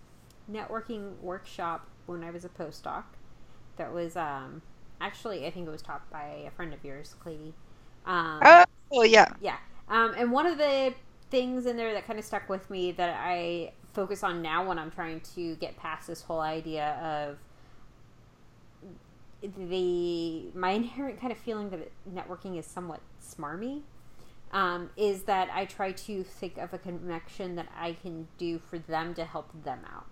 networking 0.52 1.20
workshop 1.20 1.88
when 2.06 2.24
I 2.24 2.32
was 2.32 2.46
a 2.46 2.50
postdoc. 2.50 3.04
That 3.78 3.92
was 3.92 4.16
um, 4.16 4.62
actually, 5.02 5.46
I 5.46 5.52
think 5.52 5.68
it 5.68 5.72
was 5.72 5.82
taught 5.82 6.10
by 6.12 6.44
a 6.48 6.52
friend 6.52 6.74
of 6.74 6.84
yours, 6.84 7.16
Cleyde. 7.20 7.54
Um, 8.06 8.66
oh, 8.92 9.04
yeah. 9.04 9.28
Yeah. 9.42 9.58
Um, 9.90 10.14
and 10.18 10.32
one 10.32 10.46
of 10.46 10.58
the 10.58 10.94
things 11.30 11.66
in 11.66 11.76
there 11.76 11.94
that 11.94 12.06
kind 12.06 12.20
of 12.20 12.26
stuck 12.26 12.48
with 12.50 12.70
me 12.70 12.92
that 12.94 13.20
I 13.20 13.74
focus 13.94 14.24
on 14.24 14.42
now 14.42 14.68
when 14.68 14.78
I'm 14.78 14.92
trying 14.92 15.22
to 15.36 15.56
get 15.56 15.76
past 15.78 16.08
this 16.08 16.22
whole 16.22 16.40
idea 16.40 16.94
of 17.02 17.38
the 19.42 20.46
my 20.56 20.72
inherent 20.72 21.20
kind 21.20 21.32
of 21.32 21.38
feeling 21.38 21.70
that 21.70 21.92
networking 22.12 22.58
is 22.58 22.66
somewhat 22.66 23.02
smarmy 23.22 23.82
um, 24.52 24.90
is 24.96 25.24
that 25.24 25.50
I 25.52 25.66
try 25.66 25.92
to 25.92 26.24
think 26.24 26.58
of 26.58 26.74
a 26.74 26.78
connection 26.78 27.56
that 27.56 27.68
I 27.78 27.94
can 27.94 28.28
do 28.38 28.60
for 28.60 28.80
them 28.80 29.14
to 29.16 29.26
help 29.26 29.52
them 29.64 29.80
out. 29.92 30.08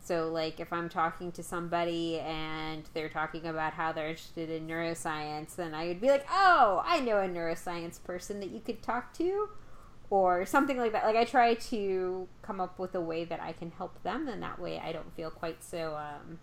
So, 0.00 0.28
like, 0.28 0.60
if 0.60 0.72
I'm 0.72 0.88
talking 0.88 1.32
to 1.32 1.42
somebody 1.42 2.20
and 2.20 2.88
they're 2.94 3.08
talking 3.08 3.44
about 3.44 3.72
how 3.72 3.90
they're 3.90 4.10
interested 4.10 4.48
in 4.48 4.68
neuroscience, 4.68 5.56
then 5.56 5.74
I 5.74 5.88
would 5.88 6.00
be 6.00 6.08
like, 6.08 6.24
oh, 6.30 6.80
I 6.86 7.00
know 7.00 7.18
a 7.18 7.28
neuroscience 7.28 8.02
person 8.02 8.38
that 8.38 8.50
you 8.50 8.60
could 8.60 8.82
talk 8.84 9.12
to, 9.14 9.48
or 10.08 10.46
something 10.46 10.78
like 10.78 10.92
that. 10.92 11.04
Like, 11.04 11.16
I 11.16 11.24
try 11.24 11.54
to 11.54 12.28
come 12.40 12.60
up 12.60 12.78
with 12.78 12.94
a 12.94 13.00
way 13.00 13.24
that 13.24 13.40
I 13.40 13.52
can 13.52 13.72
help 13.72 14.00
them, 14.04 14.28
and 14.28 14.40
that 14.44 14.60
way 14.60 14.78
I 14.78 14.92
don't 14.92 15.12
feel 15.16 15.30
quite 15.30 15.64
so 15.64 15.96
um, 15.96 16.38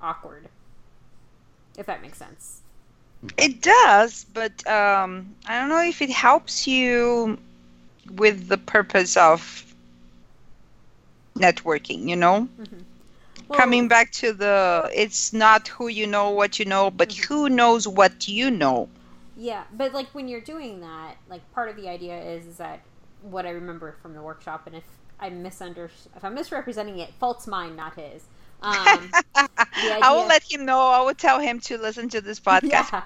awkward, 0.00 0.48
if 1.76 1.86
that 1.86 2.02
makes 2.02 2.18
sense. 2.18 2.63
It 3.36 3.62
does, 3.62 4.26
but 4.32 4.66
um, 4.66 5.34
I 5.46 5.58
don't 5.58 5.68
know 5.68 5.82
if 5.82 6.02
it 6.02 6.10
helps 6.10 6.66
you 6.66 7.38
with 8.10 8.48
the 8.48 8.58
purpose 8.58 9.16
of 9.16 9.64
networking, 11.34 12.08
you 12.08 12.16
know? 12.16 12.48
Mm-hmm. 12.60 12.76
Well, 13.48 13.58
Coming 13.58 13.88
back 13.88 14.10
to 14.12 14.32
the 14.32 14.90
it's 14.94 15.32
not 15.32 15.68
who 15.68 15.88
you 15.88 16.06
know, 16.06 16.30
what 16.30 16.58
you 16.58 16.64
know, 16.64 16.90
but 16.90 17.10
mm-hmm. 17.10 17.34
who 17.34 17.48
knows 17.50 17.86
what 17.86 18.26
you 18.26 18.50
know. 18.50 18.88
Yeah, 19.36 19.64
but 19.76 19.92
like 19.92 20.08
when 20.14 20.28
you're 20.28 20.40
doing 20.40 20.80
that, 20.80 21.16
like 21.28 21.40
part 21.52 21.68
of 21.68 21.76
the 21.76 21.88
idea 21.88 22.22
is, 22.22 22.46
is 22.46 22.56
that 22.56 22.80
what 23.22 23.44
I 23.44 23.50
remember 23.50 23.96
from 24.00 24.14
the 24.14 24.22
workshop, 24.22 24.66
and 24.66 24.76
if 24.76 24.84
I 25.20 25.28
misunder, 25.28 25.90
if 26.16 26.24
I'm 26.24 26.34
misrepresenting 26.34 27.00
it, 27.00 27.12
fault's 27.18 27.46
mine, 27.46 27.76
not 27.76 27.94
his. 27.96 28.22
Um. 28.62 29.10
I 29.76 30.12
will 30.12 30.26
let 30.26 30.50
him 30.50 30.64
know. 30.64 30.80
I 30.80 31.02
will 31.02 31.14
tell 31.14 31.38
him 31.38 31.60
to 31.60 31.76
listen 31.76 32.08
to 32.10 32.20
this 32.20 32.40
podcast. 32.52 32.92
Yeah. 32.92 33.02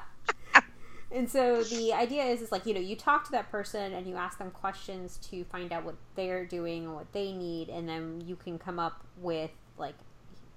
And 1.11 1.31
so 1.31 1.63
the 1.63 1.93
idea 1.93 2.25
is, 2.25 2.43
is 2.43 2.53
like 2.53 2.67
you 2.67 2.75
know, 2.75 2.81
you 2.81 2.97
talk 2.97 3.25
to 3.25 3.31
that 3.33 3.51
person 3.51 3.93
and 3.93 4.07
you 4.07 4.17
ask 4.17 4.39
them 4.39 4.51
questions 4.51 5.19
to 5.31 5.45
find 5.45 5.73
out 5.73 5.85
what 5.85 5.97
they're 6.15 6.45
doing 6.45 6.85
and 6.85 6.95
what 6.95 7.13
they 7.13 7.33
need, 7.33 7.69
and 7.69 7.89
then 7.89 8.23
you 8.27 8.37
can 8.37 8.59
come 8.59 8.79
up 8.79 9.05
with 9.19 9.51
like 9.79 9.95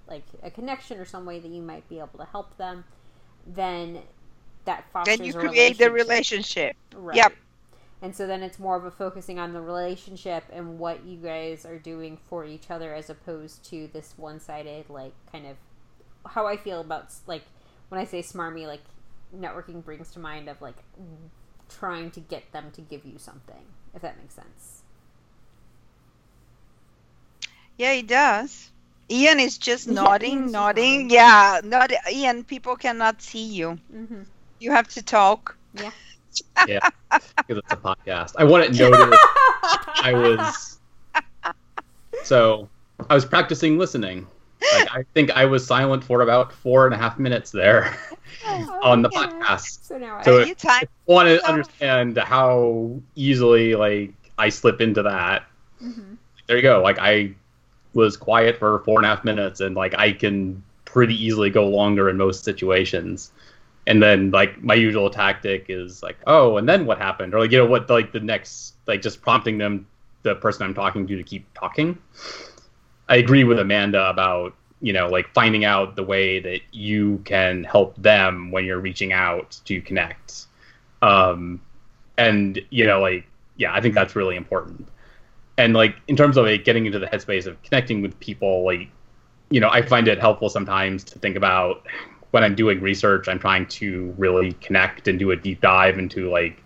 like 0.08 0.24
a 0.42 0.50
connection 0.50 0.98
or 0.98 1.04
some 1.04 1.24
way 1.24 1.38
that 1.38 1.50
you 1.50 1.62
might 1.62 1.88
be 1.88 1.98
able 1.98 2.18
to 2.18 2.26
help 2.26 2.56
them. 2.56 2.84
Then 3.46 4.00
that 4.64 4.84
fosters. 4.92 5.18
Then 5.18 5.26
you 5.26 5.32
create 5.32 5.78
the 5.78 5.90
relationship. 5.90 6.76
Right. 6.94 7.16
Yep. 7.16 7.32
And 8.02 8.14
so 8.14 8.26
then 8.26 8.42
it's 8.42 8.58
more 8.58 8.76
of 8.76 8.84
a 8.84 8.90
focusing 8.90 9.38
on 9.38 9.52
the 9.52 9.60
relationship 9.60 10.42
and 10.52 10.78
what 10.78 11.04
you 11.04 11.16
guys 11.16 11.64
are 11.64 11.78
doing 11.78 12.18
for 12.28 12.44
each 12.44 12.68
other 12.68 12.92
as 12.92 13.08
opposed 13.08 13.64
to 13.70 13.88
this 13.92 14.14
one 14.16 14.40
sided, 14.40 14.90
like, 14.90 15.12
kind 15.30 15.46
of 15.46 15.56
how 16.26 16.48
I 16.48 16.56
feel 16.56 16.80
about, 16.80 17.14
like, 17.28 17.44
when 17.90 18.00
I 18.00 18.04
say 18.04 18.20
smarmy, 18.20 18.66
like, 18.66 18.82
networking 19.36 19.84
brings 19.84 20.10
to 20.12 20.18
mind 20.18 20.48
of, 20.48 20.60
like, 20.60 20.76
trying 21.68 22.10
to 22.12 22.20
get 22.20 22.50
them 22.52 22.70
to 22.72 22.80
give 22.80 23.04
you 23.04 23.18
something, 23.18 23.64
if 23.94 24.02
that 24.02 24.18
makes 24.18 24.34
sense. 24.34 24.82
Yeah, 27.78 27.92
it 27.92 28.06
does. 28.06 28.70
Ian 29.10 29.40
is 29.40 29.58
just 29.58 29.88
nodding, 29.88 30.50
nodding. 30.50 31.10
Yeah, 31.10 31.60
not 31.64 31.92
Ian. 32.10 32.44
People 32.44 32.76
cannot 32.76 33.20
see 33.20 33.44
you. 33.44 33.78
Mm-hmm. 33.94 34.22
You 34.60 34.70
have 34.70 34.88
to 34.88 35.02
talk. 35.02 35.56
Yeah 35.74 35.90
yeah, 36.68 36.78
because 37.10 37.58
it's 37.58 37.72
a 37.72 37.76
podcast. 37.76 38.34
I 38.38 38.44
want 38.44 38.64
it 38.64 38.78
noted. 38.78 39.14
I 40.02 40.12
was 40.12 40.80
so 42.24 42.68
I 43.08 43.14
was 43.14 43.24
practicing 43.24 43.78
listening. 43.78 44.26
Like, 44.74 44.88
I 44.94 45.04
think 45.14 45.30
I 45.32 45.44
was 45.44 45.66
silent 45.66 46.04
for 46.04 46.22
about 46.22 46.52
four 46.52 46.86
and 46.86 46.94
a 46.94 46.98
half 46.98 47.18
minutes 47.18 47.50
there 47.50 47.96
oh, 48.46 48.80
on 48.82 49.02
the 49.02 49.10
yeah. 49.12 49.26
podcast. 49.26 49.84
So 49.84 49.98
now 49.98 50.22
so 50.22 50.42
I 50.42 50.52
time- 50.54 50.88
want 51.06 51.28
to 51.28 51.44
understand 51.48 52.16
how 52.18 53.00
easily 53.14 53.74
like 53.74 54.12
I 54.38 54.48
slip 54.48 54.80
into 54.80 55.02
that. 55.02 55.44
Mm-hmm. 55.82 56.14
There 56.46 56.56
you 56.56 56.62
go. 56.62 56.82
Like 56.82 56.98
I 56.98 57.34
was 57.94 58.16
quiet 58.16 58.58
for 58.58 58.80
four 58.84 58.98
and 58.98 59.06
a 59.06 59.08
half 59.08 59.24
minutes, 59.24 59.60
and 59.60 59.74
like 59.74 59.94
I 59.98 60.12
can 60.12 60.62
pretty 60.84 61.14
easily 61.14 61.50
go 61.50 61.66
longer 61.68 62.08
in 62.08 62.16
most 62.16 62.44
situations. 62.44 63.32
and 63.86 64.00
then 64.00 64.30
like 64.30 64.62
my 64.62 64.74
usual 64.74 65.10
tactic 65.10 65.66
is 65.68 66.02
like 66.04 66.16
oh 66.28 66.56
and 66.56 66.68
then 66.68 66.86
what 66.86 66.98
happened 66.98 67.34
or 67.34 67.40
like 67.40 67.50
you 67.50 67.58
know 67.58 67.66
what 67.66 67.90
like 67.90 68.12
the 68.12 68.20
next 68.20 68.74
like 68.86 69.02
just 69.02 69.20
prompting 69.22 69.58
them 69.58 69.86
the 70.22 70.36
person 70.36 70.64
i'm 70.64 70.74
talking 70.74 71.04
to 71.06 71.16
to 71.16 71.22
keep 71.24 71.44
talking 71.54 71.98
i 73.08 73.16
agree 73.16 73.44
with 73.44 73.58
amanda 73.58 74.08
about 74.08 74.54
you 74.80 74.92
know 74.92 75.08
like 75.08 75.32
finding 75.32 75.64
out 75.64 75.96
the 75.96 76.02
way 76.02 76.40
that 76.40 76.60
you 76.72 77.20
can 77.24 77.64
help 77.64 77.96
them 77.96 78.50
when 78.50 78.64
you're 78.64 78.80
reaching 78.80 79.12
out 79.12 79.58
to 79.64 79.80
connect. 79.80 80.46
Um 81.00 81.60
and 82.18 82.60
you 82.70 82.84
know 82.84 83.00
like 83.00 83.24
yeah 83.56 83.72
i 83.72 83.80
think 83.80 83.94
that's 83.94 84.14
really 84.14 84.36
important. 84.36 84.88
And 85.58 85.74
like 85.74 85.96
in 86.08 86.16
terms 86.16 86.36
of 86.36 86.46
like 86.46 86.64
getting 86.64 86.86
into 86.86 86.98
the 86.98 87.06
headspace 87.06 87.46
of 87.46 87.60
connecting 87.62 88.02
with 88.02 88.18
people 88.20 88.64
like 88.64 88.88
you 89.50 89.60
know 89.60 89.68
i 89.68 89.82
find 89.82 90.08
it 90.08 90.18
helpful 90.18 90.48
sometimes 90.48 91.04
to 91.04 91.18
think 91.18 91.36
about 91.36 91.86
when 92.32 92.42
I'm 92.42 92.54
doing 92.54 92.80
research, 92.80 93.28
I'm 93.28 93.38
trying 93.38 93.66
to 93.66 94.14
really 94.18 94.54
connect 94.54 95.06
and 95.06 95.18
do 95.18 95.30
a 95.30 95.36
deep 95.36 95.60
dive 95.60 95.98
into 95.98 96.30
like 96.30 96.62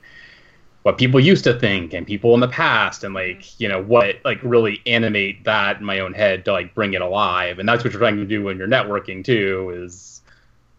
what 0.87 0.99
people 0.99 1.19
used 1.19 1.43
to 1.43 1.59
think 1.59 1.93
and 1.93 2.07
people 2.07 2.33
in 2.35 2.39
the 2.39 2.47
past 2.47 3.03
and 3.03 3.13
like 3.13 3.59
you 3.59 3.69
know 3.69 3.83
what 3.83 4.21
like 4.25 4.39
really 4.45 4.81
animate 4.87 5.43
that 5.43 5.79
in 5.79 5.85
my 5.85 5.99
own 5.99 6.15
head 6.15 6.45
to 6.45 6.53
like 6.53 6.73
bring 6.77 6.95
it 6.95 7.03
alive 7.03 7.59
and 7.59 7.69
that's 7.69 7.83
what 7.83 7.93
you're 7.93 7.99
trying 7.99 8.17
to 8.17 8.25
do 8.25 8.45
when 8.45 8.57
you're 8.57 8.69
networking 8.69 9.25
too 9.25 9.73
is 9.77 10.23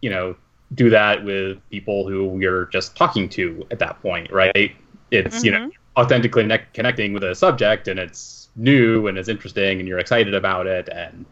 you 0.00 0.08
know 0.08 0.34
do 0.74 0.88
that 0.88 1.22
with 1.24 1.58
people 1.68 2.08
who 2.08 2.40
you're 2.40 2.64
just 2.68 2.96
talking 2.96 3.28
to 3.28 3.66
at 3.70 3.78
that 3.78 4.00
point 4.00 4.32
right 4.32 4.74
it's 5.10 5.36
mm-hmm. 5.36 5.44
you 5.44 5.50
know 5.50 5.58
mm-hmm. 5.58 6.00
authentically 6.00 6.46
ne- 6.46 6.64
connecting 6.72 7.12
with 7.12 7.22
a 7.22 7.34
subject 7.34 7.86
and 7.86 8.00
it's 8.00 8.48
new 8.56 9.08
and 9.08 9.18
it's 9.18 9.28
interesting 9.28 9.78
and 9.78 9.86
you're 9.86 9.98
excited 9.98 10.32
about 10.32 10.66
it 10.66 10.88
and 10.88 11.26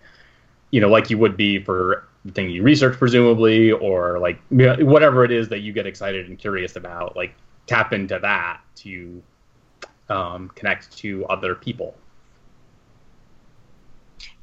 you 0.71 0.83
know 0.83 0.91
like 0.91 1.09
you 1.09 1.17
would 1.17 1.35
be 1.35 1.59
for 1.59 2.07
the 2.27 2.33
thing 2.33 2.51
you 2.51 2.63
research 2.63 2.99
presumably 2.99 3.73
or 3.73 4.19
like 4.19 4.39
whatever 4.51 5.25
it 5.25 5.33
is 5.33 5.49
that 5.49 5.61
you 5.61 5.73
get 5.73 5.87
excited 5.87 6.29
and 6.29 6.39
curious 6.39 6.77
about 6.77 7.17
like 7.17 7.33
tap 7.67 7.93
into 7.93 8.19
that 8.21 8.61
to 8.77 9.23
um, 10.09 10.51
connect 10.55 10.97
to 10.99 11.25
other 11.27 11.55
people. 11.55 11.95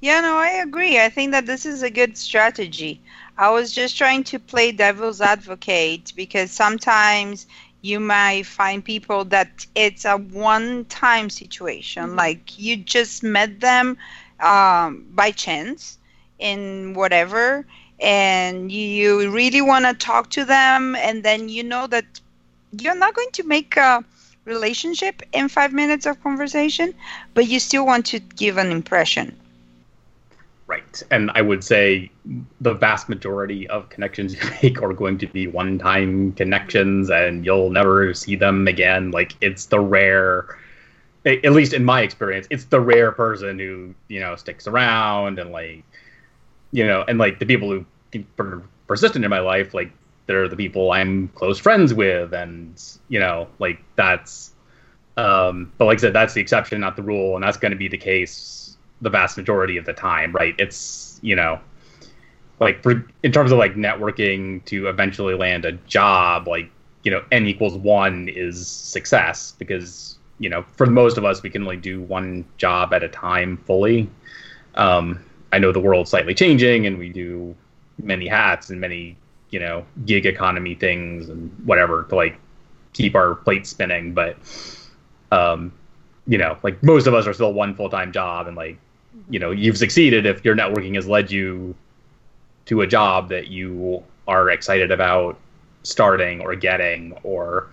Yeah 0.01 0.21
no 0.21 0.35
i 0.37 0.49
agree. 0.49 0.99
I 0.99 1.09
think 1.09 1.31
that 1.31 1.45
this 1.45 1.65
is 1.65 1.81
a 1.81 1.89
good 1.89 2.17
strategy. 2.17 3.01
I 3.37 3.49
was 3.49 3.71
just 3.71 3.97
trying 3.97 4.23
to 4.25 4.39
play 4.39 4.71
devil's 4.71 5.21
advocate 5.21 6.13
because 6.15 6.51
sometimes 6.51 7.47
you 7.81 7.99
might 7.99 8.45
find 8.45 8.83
people 8.83 9.25
that 9.25 9.65
it's 9.75 10.05
a 10.05 10.17
one 10.17 10.85
time 10.85 11.29
situation. 11.29 12.07
Mm-hmm. 12.07 12.17
like 12.17 12.59
you 12.59 12.77
just 12.77 13.23
met 13.23 13.59
them 13.59 13.97
um, 14.39 15.05
by 15.11 15.31
chance 15.31 15.97
in 16.39 16.93
whatever 16.93 17.65
and 17.99 18.71
you 18.71 19.31
really 19.31 19.61
want 19.61 19.85
to 19.85 19.93
talk 19.93 20.29
to 20.31 20.43
them 20.43 20.95
and 20.95 21.23
then 21.23 21.47
you 21.47 21.63
know 21.63 21.87
that 21.87 22.19
you're 22.79 22.95
not 22.95 23.13
going 23.13 23.31
to 23.33 23.43
make 23.43 23.77
a 23.77 24.03
relationship 24.45 25.21
in 25.31 25.47
five 25.47 25.71
minutes 25.71 26.05
of 26.05 26.21
conversation 26.21 26.93
but 27.33 27.47
you 27.47 27.59
still 27.59 27.85
want 27.85 28.05
to 28.05 28.19
give 28.19 28.57
an 28.57 28.71
impression. 28.71 29.35
Right. 30.67 31.03
And 31.11 31.29
i 31.31 31.41
would 31.41 31.63
say 31.63 32.09
the 32.61 32.73
vast 32.73 33.09
majority 33.09 33.67
of 33.67 33.89
connections 33.89 34.33
you 34.33 34.49
make 34.63 34.81
are 34.81 34.93
going 34.93 35.17
to 35.19 35.27
be 35.27 35.47
one-time 35.47 36.33
connections 36.33 37.09
and 37.09 37.45
you'll 37.45 37.69
never 37.69 38.13
see 38.13 38.35
them 38.35 38.67
again. 38.67 39.11
Like 39.11 39.35
it's 39.41 39.65
the 39.65 39.79
rare 39.79 40.57
at 41.25 41.53
least 41.53 41.71
in 41.71 41.85
my 41.85 42.01
experience 42.01 42.45
it's 42.49 42.65
the 42.65 42.81
rare 42.81 43.09
person 43.13 43.57
who 43.57 43.95
you 44.09 44.19
know 44.19 44.35
sticks 44.35 44.67
around 44.67 45.39
and 45.39 45.51
like 45.53 45.85
you 46.73 46.85
know, 46.85 47.05
and 47.07 47.17
like 47.17 47.39
the 47.39 47.45
people 47.45 47.69
who 47.69 47.85
are 48.39 48.63
persistent 48.87 49.23
in 49.23 49.29
my 49.29 49.39
life, 49.39 49.73
like 49.73 49.91
they're 50.25 50.47
the 50.47 50.55
people 50.55 50.91
I'm 50.91 51.27
close 51.29 51.59
friends 51.59 51.93
with, 51.93 52.33
and 52.33 52.81
you 53.09 53.19
know, 53.19 53.47
like 53.59 53.79
that's. 53.95 54.51
Um, 55.15 55.71
but 55.77 55.85
like 55.85 55.99
I 55.99 56.01
said, 56.01 56.13
that's 56.13 56.33
the 56.33 56.41
exception, 56.41 56.81
not 56.81 56.95
the 56.95 57.03
rule, 57.03 57.35
and 57.35 57.43
that's 57.43 57.57
going 57.57 57.71
to 57.71 57.77
be 57.77 57.87
the 57.87 57.99
case 57.99 58.63
the 59.01 59.09
vast 59.09 59.37
majority 59.37 59.77
of 59.77 59.85
the 59.85 59.93
time, 59.93 60.31
right? 60.31 60.55
It's 60.57 61.19
you 61.21 61.35
know, 61.35 61.59
like 62.59 62.81
for 62.81 63.05
in 63.21 63.31
terms 63.31 63.51
of 63.51 63.59
like 63.59 63.75
networking 63.75 64.63
to 64.65 64.87
eventually 64.87 65.35
land 65.35 65.65
a 65.65 65.73
job, 65.73 66.47
like 66.47 66.71
you 67.03 67.11
know, 67.11 67.23
n 67.31 67.45
equals 67.45 67.75
one 67.75 68.29
is 68.29 68.67
success 68.67 69.53
because 69.59 70.17
you 70.39 70.49
know, 70.49 70.65
for 70.75 70.87
most 70.87 71.17
of 71.17 71.25
us, 71.25 71.43
we 71.43 71.49
can 71.49 71.61
only 71.61 71.77
do 71.77 72.01
one 72.01 72.43
job 72.57 72.93
at 72.93 73.03
a 73.03 73.07
time 73.07 73.57
fully. 73.57 74.09
Um, 74.75 75.23
I 75.51 75.59
know 75.59 75.71
the 75.71 75.79
world's 75.79 76.09
slightly 76.09 76.33
changing, 76.33 76.87
and 76.87 76.97
we 76.97 77.09
do 77.09 77.55
many 78.01 78.27
hats 78.27 78.69
and 78.69 78.81
many 78.81 79.15
you 79.53 79.59
know 79.59 79.85
gig 80.05 80.25
economy 80.25 80.73
things 80.73 81.29
and 81.29 81.51
whatever 81.63 82.03
to 82.09 82.15
like 82.15 82.37
keep 82.93 83.15
our 83.15 83.35
plate 83.35 83.67
spinning. 83.67 84.13
But 84.13 84.35
um, 85.31 85.71
you 86.27 86.39
know, 86.39 86.57
like 86.63 86.81
most 86.81 87.05
of 87.05 87.13
us 87.13 87.27
are 87.27 87.33
still 87.33 87.53
one 87.53 87.75
full 87.75 87.89
time 87.89 88.11
job, 88.11 88.47
and 88.47 88.57
like 88.57 88.77
you 89.29 89.39
know, 89.39 89.51
you've 89.51 89.77
succeeded 89.77 90.25
if 90.25 90.43
your 90.43 90.55
networking 90.55 90.95
has 90.95 91.07
led 91.07 91.31
you 91.31 91.75
to 92.65 92.81
a 92.81 92.87
job 92.87 93.29
that 93.29 93.47
you 93.47 94.03
are 94.27 94.49
excited 94.49 94.91
about 94.91 95.37
starting 95.83 96.41
or 96.41 96.55
getting 96.55 97.13
or 97.23 97.67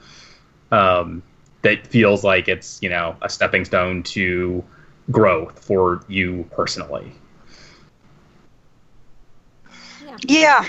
um, 0.71 1.23
that 1.63 1.87
feels 1.87 2.23
like 2.23 2.47
it's 2.49 2.83
you 2.83 2.91
know 2.91 3.17
a 3.23 3.29
stepping 3.29 3.65
stone 3.65 4.03
to 4.03 4.63
growth 5.11 5.65
for 5.65 6.05
you 6.09 6.47
personally 6.53 7.13
yeah. 10.05 10.17
Yeah, 10.27 10.69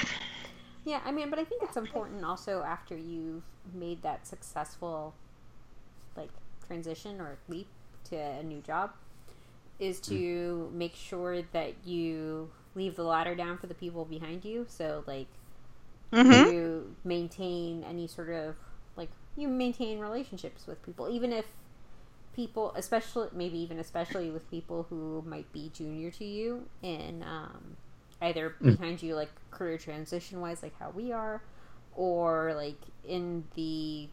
I 0.88 1.12
mean, 1.12 1.30
but 1.30 1.40
I 1.40 1.44
think 1.44 1.64
it's 1.64 1.78
important 1.78 2.26
also 2.26 2.64
after 2.64 2.96
you've 2.98 3.44
made 3.74 4.02
that 4.02 4.26
successful, 4.26 5.14
like, 6.16 6.30
transition 6.66 7.22
or 7.22 7.38
leap 7.48 7.68
to 8.06 8.16
a 8.16 8.44
new 8.44 8.62
job, 8.62 8.92
is 9.80 10.00
to 10.02 10.70
mm. 10.72 10.74
make 10.74 10.96
sure 10.96 11.42
that 11.54 11.74
you 11.86 12.50
leave 12.76 12.96
the 12.96 13.04
ladder 13.04 13.36
down 13.36 13.58
for 13.58 13.68
the 13.68 13.74
people 13.74 14.06
behind 14.06 14.46
you. 14.46 14.66
So, 14.70 15.04
like, 15.06 15.28
mm-hmm. 16.12 16.52
you 16.52 16.96
maintain 17.04 17.84
any 17.84 18.08
sort 18.08 18.30
of, 18.30 18.56
like, 18.96 19.10
you 19.36 19.48
maintain 19.48 20.00
relationships 20.00 20.68
with 20.68 20.84
people, 20.86 21.10
even 21.10 21.32
if 21.32 21.46
people, 22.36 22.74
especially, 22.76 23.30
maybe 23.34 23.58
even 23.58 23.80
especially 23.80 24.32
with 24.32 24.50
people 24.50 24.88
who 24.90 25.24
might 25.28 25.52
be 25.52 25.70
junior 25.74 26.12
to 26.12 26.26
you 26.26 26.68
in, 26.82 27.24
um, 27.24 27.78
either 28.22 28.56
mm. 28.62 28.78
behind 28.78 29.02
you 29.02 29.16
like 29.16 29.32
career 29.50 29.78
transition 29.78 30.40
wise 30.40 30.64
like 30.64 30.78
how 30.80 30.90
we 30.92 31.12
are 31.12 31.42
or 31.96 32.54
like 32.56 32.80
in 33.08 33.44
the 33.56 34.08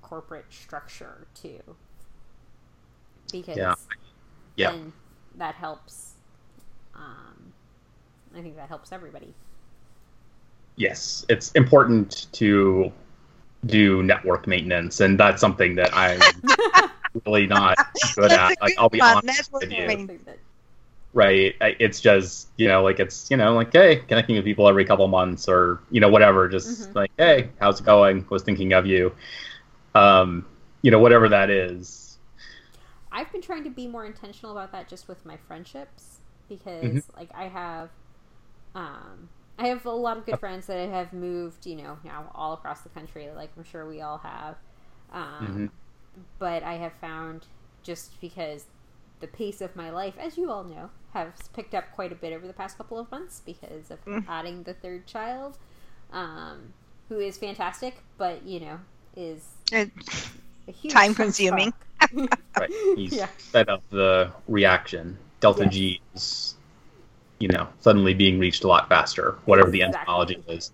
corporate 0.00 0.46
structure 0.50 1.26
too. 1.34 1.60
Because 3.30 3.56
yeah, 3.56 3.74
yeah. 4.56 4.76
that 5.36 5.54
helps 5.54 6.14
um, 6.94 7.52
i 8.36 8.40
think 8.40 8.56
that 8.56 8.68
helps 8.68 8.92
everybody. 8.92 9.34
Yes. 10.76 11.24
It's 11.28 11.52
important 11.52 12.26
to 12.32 12.92
do 13.66 14.02
network 14.02 14.46
maintenance 14.46 15.00
and 15.00 15.18
that's 15.18 15.40
something 15.40 15.76
that 15.76 15.94
i'm 15.94 16.20
really 17.26 17.46
not 17.46 17.76
good 18.16 18.32
at 18.32 18.60
like, 18.60 18.74
i'll 18.76 18.88
be 18.88 19.00
honest 19.00 19.52
with 19.52 19.70
you 19.70 20.18
right? 21.14 21.54
It's 21.60 22.00
just 22.00 22.48
you 22.56 22.68
know 22.68 22.82
like 22.82 23.00
it's 23.00 23.30
you 23.30 23.36
know 23.36 23.54
like 23.54 23.72
hey, 23.72 23.96
connecting 23.96 24.36
with 24.36 24.44
people 24.44 24.68
every 24.68 24.84
couple 24.84 25.06
months 25.08 25.48
or 25.48 25.80
you 25.90 26.00
know 26.00 26.08
whatever, 26.08 26.48
just 26.48 26.82
mm-hmm. 26.82 26.98
like 26.98 27.10
hey, 27.18 27.50
how's 27.60 27.80
it 27.80 27.86
going? 27.86 28.26
Was 28.30 28.42
thinking 28.42 28.72
of 28.72 28.86
you, 28.86 29.14
um, 29.94 30.46
you 30.82 30.90
know 30.90 30.98
whatever 30.98 31.28
that 31.28 31.50
is. 31.50 32.18
I've 33.10 33.30
been 33.30 33.42
trying 33.42 33.64
to 33.64 33.70
be 33.70 33.86
more 33.86 34.06
intentional 34.06 34.52
about 34.52 34.72
that 34.72 34.88
just 34.88 35.06
with 35.06 35.24
my 35.26 35.36
friendships 35.36 36.20
because 36.48 36.84
mm-hmm. 36.84 37.18
like 37.18 37.28
I 37.34 37.48
have, 37.48 37.90
um, 38.74 39.28
I 39.58 39.68
have 39.68 39.84
a 39.84 39.90
lot 39.90 40.16
of 40.16 40.24
good 40.24 40.40
friends 40.40 40.66
that 40.66 40.88
have 40.88 41.12
moved, 41.12 41.66
you 41.66 41.76
know, 41.76 41.98
now 42.04 42.30
all 42.34 42.54
across 42.54 42.80
the 42.80 42.88
country. 42.88 43.28
Like 43.34 43.50
I'm 43.56 43.64
sure 43.64 43.86
we 43.86 44.00
all 44.00 44.18
have. 44.18 44.56
Um, 45.12 45.22
mm-hmm. 45.22 45.66
But 46.38 46.62
I 46.62 46.74
have 46.74 46.92
found 46.94 47.46
just 47.82 48.18
because 48.20 48.64
the 49.20 49.26
pace 49.26 49.60
of 49.60 49.76
my 49.76 49.90
life, 49.90 50.14
as 50.18 50.38
you 50.38 50.50
all 50.50 50.64
know, 50.64 50.90
has 51.12 51.32
picked 51.52 51.74
up 51.74 51.92
quite 51.92 52.12
a 52.12 52.14
bit 52.14 52.32
over 52.32 52.46
the 52.46 52.52
past 52.52 52.78
couple 52.78 52.98
of 52.98 53.10
months 53.10 53.42
because 53.44 53.90
of 53.90 54.04
mm. 54.04 54.24
adding 54.28 54.62
the 54.62 54.74
third 54.74 55.06
child, 55.06 55.58
um, 56.12 56.72
who 57.08 57.18
is 57.18 57.36
fantastic, 57.38 57.98
but 58.18 58.42
you 58.44 58.60
know 58.60 58.80
is 59.16 59.46
time 60.88 61.14
consuming. 61.14 61.72
right, 62.58 62.70
he's 62.96 63.12
yeah. 63.12 63.28
set 63.38 63.68
up 63.68 63.82
the 63.90 64.30
reaction. 64.48 65.18
Delta 65.40 65.64
yes. 65.64 65.72
G 65.72 66.00
is, 66.14 66.54
you 67.38 67.48
know, 67.48 67.68
suddenly 67.80 68.14
being 68.14 68.38
reached 68.38 68.64
a 68.64 68.68
lot 68.68 68.88
faster, 68.88 69.36
whatever 69.44 69.68
exactly. 69.68 69.92
the 69.92 69.98
entomology 69.98 70.44
is. 70.48 70.72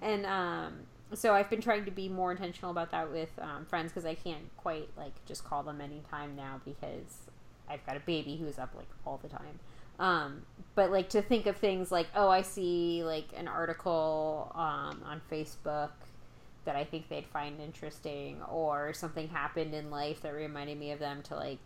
And 0.00 0.26
um, 0.26 0.74
so 1.14 1.34
I've 1.34 1.48
been 1.48 1.60
trying 1.60 1.84
to 1.84 1.90
be 1.90 2.08
more 2.08 2.30
intentional 2.30 2.70
about 2.70 2.90
that 2.90 3.10
with 3.10 3.30
um, 3.40 3.64
friends 3.66 3.92
because 3.92 4.04
I 4.04 4.14
can't 4.14 4.54
quite 4.56 4.88
like 4.96 5.12
just 5.26 5.44
call 5.44 5.62
them 5.62 5.80
anytime 5.80 6.36
now 6.36 6.60
because 6.64 7.28
I've 7.68 7.84
got 7.86 7.96
a 7.96 8.00
baby 8.00 8.36
who's 8.36 8.58
up 8.58 8.74
like 8.74 8.88
all 9.06 9.18
the 9.22 9.28
time. 9.28 9.58
Um, 9.98 10.42
but 10.74 10.90
like 10.90 11.08
to 11.10 11.22
think 11.22 11.46
of 11.46 11.56
things 11.56 11.92
like, 11.92 12.08
oh, 12.14 12.28
I 12.28 12.42
see 12.42 13.04
like 13.04 13.28
an 13.36 13.48
article 13.48 14.50
um, 14.54 15.02
on 15.04 15.20
Facebook 15.30 15.90
that 16.64 16.76
I 16.76 16.84
think 16.84 17.08
they'd 17.08 17.26
find 17.26 17.60
interesting, 17.60 18.40
or 18.50 18.92
something 18.94 19.28
happened 19.28 19.74
in 19.74 19.90
life 19.90 20.22
that 20.22 20.32
reminded 20.32 20.78
me 20.78 20.92
of 20.92 20.98
them 20.98 21.22
to 21.24 21.36
like 21.36 21.58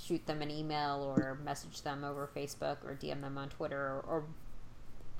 shoot 0.00 0.24
them 0.26 0.40
an 0.40 0.50
email 0.50 1.14
or 1.16 1.38
message 1.44 1.82
them 1.82 2.04
over 2.04 2.28
Facebook 2.34 2.78
or 2.84 2.94
DM 2.94 3.20
them 3.20 3.36
on 3.36 3.48
Twitter 3.48 3.76
or, 3.76 4.04
or 4.08 4.24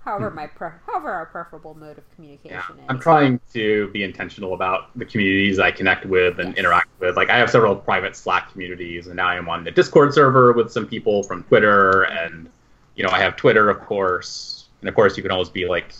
however 0.01 0.31
hmm. 0.31 0.37
my 0.37 0.47
pre- 0.47 0.69
however 0.87 1.11
our 1.11 1.27
preferable 1.27 1.75
mode 1.75 1.99
of 1.99 2.15
communication 2.15 2.57
yeah. 2.57 2.75
is. 2.75 2.87
I'm 2.89 2.99
trying 2.99 3.41
to 3.53 3.89
be 3.89 4.03
intentional 4.03 4.55
about 4.55 4.97
the 4.99 5.05
communities 5.05 5.59
I 5.59 5.71
connect 5.71 6.07
with 6.07 6.39
and 6.41 6.51
Yes. 6.51 6.59
interact 6.59 6.89
with. 6.99 7.17
Like 7.17 7.31
I 7.31 7.39
have 7.39 7.51
several 7.51 7.77
private 7.77 8.17
Slack 8.17 8.51
communities, 8.53 9.07
and 9.07 9.17
now 9.17 9.29
I'm 9.29 9.49
on 9.49 9.65
the 9.65 9.71
Discord 9.71 10.13
server 10.15 10.53
with 10.53 10.73
some 10.73 10.87
people 10.87 11.23
from 11.23 11.45
Twitter, 11.45 12.03
and 12.03 12.49
you 12.97 13.05
know 13.05 13.11
I 13.11 13.21
have 13.21 13.37
Twitter, 13.37 13.69
of 13.71 13.81
course, 13.81 14.67
and 14.81 14.89
of 14.89 14.95
course 14.95 15.17
you 15.17 15.23
can 15.23 15.33
always 15.33 15.51
be 15.51 15.67
like, 15.67 15.93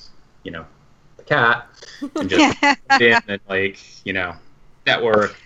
you 0.43 0.51
know, 0.51 0.65
the 1.17 1.25
cat 1.25 1.67
and 2.17 2.29
just 2.29 2.57
in 3.01 3.21
and 3.29 3.41
like 3.49 3.79
you 4.05 4.13
know 4.13 4.35
network 4.87 5.37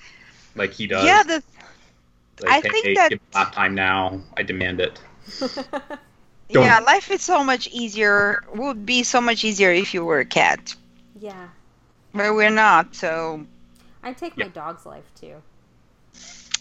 like 0.55 0.73
he 0.73 0.87
does. 0.87 1.05
yeah, 1.05 1.23
the 1.23 1.43
like, 2.43 2.51
I 2.51 2.55
hey, 2.57 2.83
think 2.83 2.97
that- 2.97 3.11
give 3.11 3.21
me 3.21 3.27
lap 3.35 3.53
time 3.53 3.75
now. 3.75 4.21
I 4.37 4.43
demand 4.43 4.81
it. 4.81 5.01
Don't- 6.53 6.65
yeah, 6.65 6.79
life 6.81 7.11
is 7.11 7.23
so 7.23 7.43
much 7.43 7.69
easier. 7.69 8.43
Would 8.55 8.85
be 8.87 9.03
so 9.03 9.21
much 9.21 9.45
easier 9.45 9.71
if 9.73 9.95
you 9.95 10.05
were 10.05 10.21
a 10.21 10.25
cat, 10.25 10.75
yeah, 11.19 11.49
but 12.13 12.35
we're 12.35 12.51
not. 12.51 12.95
So 12.95 13.47
I 14.03 14.13
take 14.13 14.37
Yeah. 14.37 14.45
my 14.45 14.49
dog's 14.49 14.87
life 14.87 15.05
too. 15.15 15.43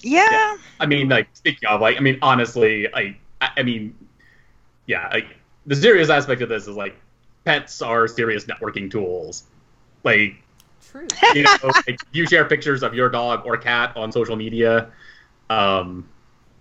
yeah, 0.02 0.58
I 0.80 0.86
mean, 0.86 1.10
like 1.10 1.28
speaking 1.34 1.68
of, 1.70 1.82
like, 1.82 1.98
I 1.98 2.00
mean, 2.00 2.20
honestly, 2.22 2.88
I, 2.94 3.18
I, 3.42 3.50
I 3.58 3.64
mean, 3.64 3.96
yeah, 4.86 5.10
like 5.12 5.28
the 5.66 5.76
serious 5.76 6.10
aspect 6.10 6.42
of 6.42 6.50
this 6.50 6.68
is 6.68 6.76
like 6.76 6.96
pets 7.46 7.82
are 7.82 8.08
serious 8.08 8.46
networking 8.46 8.90
tools. 8.92 9.44
Like, 10.04 10.36
True. 10.82 11.08
you 11.34 11.44
know, 11.44 11.72
like, 11.88 12.00
you 12.12 12.26
share 12.28 12.46
pictures 12.46 12.84
of 12.84 12.94
your 12.94 13.10
dog 13.10 13.46
or 13.46 13.58
cat 13.58 13.96
on 13.96 14.12
social 14.12 14.36
media. 14.36 14.92
Um, 15.50 16.10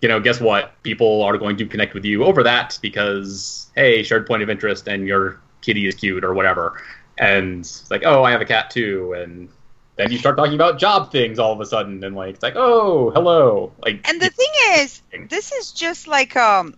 you 0.03 0.09
know, 0.09 0.21
guess 0.21 0.41
what? 0.41 0.83
People 0.83 1.23
are 1.23 1.39
going 1.39 1.57
to 1.57 1.67
connect 1.67 1.95
with 1.95 2.05
you 2.05 2.25
over 2.25 2.43
that 2.43 2.79
because 2.83 3.71
hey, 3.77 4.03
shared 4.03 4.27
point 4.27 4.43
of 4.43 4.51
interest, 4.51 4.89
and 4.89 5.07
your 5.07 5.41
kitty 5.63 5.87
is 5.87 5.95
cute 5.95 6.25
or 6.25 6.35
whatever. 6.35 6.83
And 7.19 7.61
it's 7.61 7.91
like, 7.91 8.03
oh, 8.05 8.25
I 8.25 8.33
have 8.33 8.41
a 8.41 8.45
cat 8.45 8.71
too, 8.71 9.15
and 9.15 9.49
then 9.97 10.11
you 10.11 10.19
start 10.19 10.37
talking 10.37 10.55
about 10.55 10.79
job 10.79 11.13
things 11.13 11.39
all 11.39 11.53
of 11.53 11.61
a 11.61 11.67
sudden, 11.67 12.03
and 12.03 12.17
like 12.17 12.35
it's 12.35 12.43
like, 12.43 12.57
oh, 12.57 13.11
hello, 13.11 13.73
like, 13.85 14.07
and 14.09 14.21
the 14.21 14.29
thing 14.29 14.51
is, 14.75 15.03
this 15.29 15.53
is 15.53 15.71
just 15.71 16.09
like 16.09 16.37
um, 16.37 16.75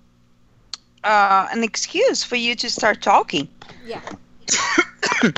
uh, 1.03 1.49
an 1.51 1.65
excuse 1.65 2.23
for 2.23 2.37
you 2.37 2.55
to 2.57 2.69
start 2.69 3.01
talking. 3.01 3.49
Yeah. 3.87 4.03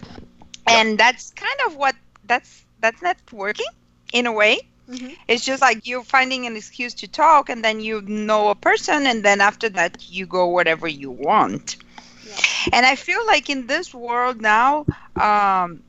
and 0.66 0.98
that's 0.98 1.30
kind 1.30 1.58
of 1.66 1.76
what 1.76 1.94
that's 2.24 2.64
that's 2.80 3.00
networking 3.00 3.70
in 4.12 4.26
a 4.26 4.32
way 4.32 4.58
hmm 4.86 5.14
it's 5.28 5.44
just 5.44 5.60
like 5.62 5.86
you're 5.86 6.02
finding 6.04 6.46
an 6.46 6.56
excuse 6.56 6.94
to 6.94 7.08
talk 7.08 7.48
and 7.48 7.64
then 7.64 7.80
you 7.80 8.00
know 8.02 8.48
a 8.48 8.54
person 8.54 9.06
and 9.06 9.24
then 9.24 9.40
after 9.40 9.68
that 9.68 10.08
you 10.08 10.26
go 10.26 10.46
whatever 10.48 10.86
you 10.88 11.10
want. 11.10 11.76
Yeah. 12.22 12.34
and 12.72 12.84
i 12.86 12.94
feel 12.94 13.24
like 13.26 13.48
in 13.48 13.66
this 13.66 13.94
world 13.94 14.40
now 14.40 14.80
um 15.16 15.82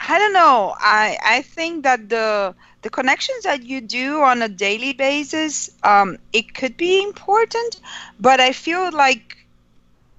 i 0.00 0.18
don't 0.18 0.32
know. 0.32 0.74
I 0.78 1.16
i 1.24 1.42
think 1.42 1.84
that 1.84 2.08
the 2.08 2.54
the 2.82 2.90
connections 2.90 3.44
that 3.44 3.62
you 3.62 3.80
do 3.80 4.20
on 4.22 4.42
a 4.42 4.48
daily 4.48 4.92
basis 4.92 5.70
um 5.82 6.16
it 6.32 6.54
could 6.54 6.76
be 6.76 7.02
important 7.02 7.80
but 8.18 8.40
i 8.40 8.52
feel 8.52 8.90
like 8.92 9.36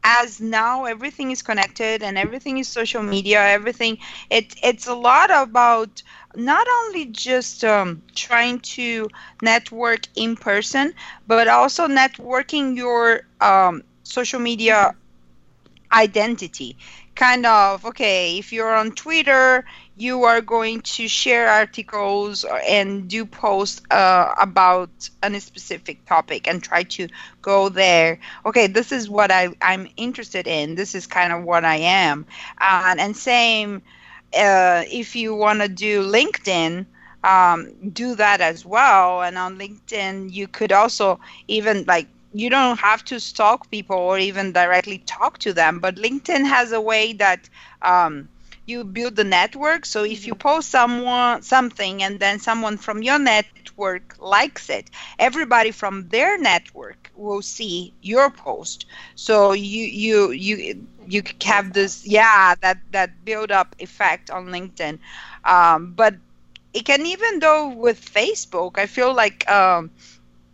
as 0.03 0.39
now 0.39 0.85
everything 0.85 1.31
is 1.31 1.41
connected 1.41 2.03
and 2.03 2.17
everything 2.17 2.57
is 2.57 2.67
social 2.67 3.01
media 3.03 3.41
everything 3.41 3.97
it 4.29 4.53
it's 4.63 4.87
a 4.87 4.93
lot 4.95 5.29
about 5.31 6.01
not 6.35 6.67
only 6.67 7.05
just 7.05 7.63
um, 7.63 8.01
trying 8.15 8.59
to 8.59 9.09
network 9.41 10.07
in 10.15 10.35
person 10.35 10.93
but 11.27 11.47
also 11.47 11.87
networking 11.87 12.75
your 12.75 13.21
um, 13.41 13.83
social 14.03 14.39
media 14.39 14.95
identity. 15.91 16.77
Kind 17.15 17.45
of 17.45 17.85
okay 17.85 18.39
if 18.39 18.51
you're 18.51 18.73
on 18.75 18.91
twitter 18.93 19.63
you 19.95 20.23
are 20.23 20.41
going 20.41 20.81
to 20.81 21.07
share 21.07 21.47
articles 21.47 22.43
and 22.67 23.07
do 23.07 23.25
posts 23.25 23.83
uh, 23.91 24.33
about 24.41 24.89
a 25.21 25.39
specific 25.39 26.03
topic 26.07 26.47
and 26.47 26.63
try 26.63 26.81
to 26.81 27.07
go 27.43 27.69
there. 27.69 28.19
Okay 28.47 28.65
this 28.65 28.91
is 28.91 29.07
what 29.07 29.31
I, 29.31 29.49
i'm 29.61 29.87
interested 29.95 30.47
in. 30.47 30.73
This 30.73 30.95
is 30.95 31.05
kind 31.05 31.31
of 31.31 31.43
what 31.43 31.63
i 31.63 31.75
am. 31.75 32.25
And, 32.59 32.99
and 32.99 33.15
same 33.15 33.83
uh, 34.37 34.83
if 34.91 35.15
you 35.15 35.35
want 35.35 35.61
to 35.61 35.67
do 35.67 36.03
linkedin 36.03 36.85
um, 37.23 37.91
do 37.91 38.15
that 38.15 38.41
as 38.41 38.65
well. 38.65 39.21
And 39.23 39.37
on 39.37 39.57
linkedin 39.57 40.31
you 40.31 40.47
could 40.47 40.71
also 40.71 41.19
even 41.47 41.85
like 41.87 42.09
you 42.33 42.49
don't 42.49 42.79
have 42.79 43.03
to 43.05 43.19
stalk 43.19 43.69
people 43.71 43.97
or 43.97 44.17
even 44.17 44.51
directly 44.53 44.99
talk 44.99 45.37
to 45.39 45.53
them 45.53 45.79
but 45.79 45.95
linkedin 45.95 46.45
has 46.45 46.71
a 46.71 46.81
way 46.81 47.13
that 47.13 47.49
um, 47.81 48.29
you 48.65 48.83
build 48.83 49.15
the 49.15 49.23
network. 49.23 49.85
So 49.85 50.03
if 50.03 50.25
you 50.25 50.35
post 50.35 50.69
someone 50.69 51.41
something 51.41 52.03
and 52.03 52.19
then 52.19 52.39
someone 52.39 52.77
from 52.77 53.03
your 53.03 53.19
network 53.19 54.15
likes 54.19 54.69
it 54.69 54.89
everybody 55.19 55.71
from 55.71 56.07
their 56.09 56.37
network 56.39 57.11
will 57.15 57.41
see 57.41 57.93
your 58.01 58.29
post. 58.31 58.85
So 59.15 59.51
you 59.53 59.85
you 59.85 60.31
you 60.31 60.87
you 61.07 61.21
have 61.43 61.73
this 61.73 62.05
yeah 62.05 62.55
that 62.61 62.77
that 62.91 63.23
build 63.25 63.51
up 63.51 63.75
effect 63.79 64.29
on 64.29 64.47
linkedin. 64.47 64.99
Um, 65.43 65.93
but 65.93 66.15
it 66.73 66.85
can 66.85 67.05
even 67.05 67.39
though 67.39 67.69
with 67.69 68.01
facebook 68.03 68.77
i 68.79 68.85
feel 68.87 69.13
like 69.13 69.49
um, 69.49 69.91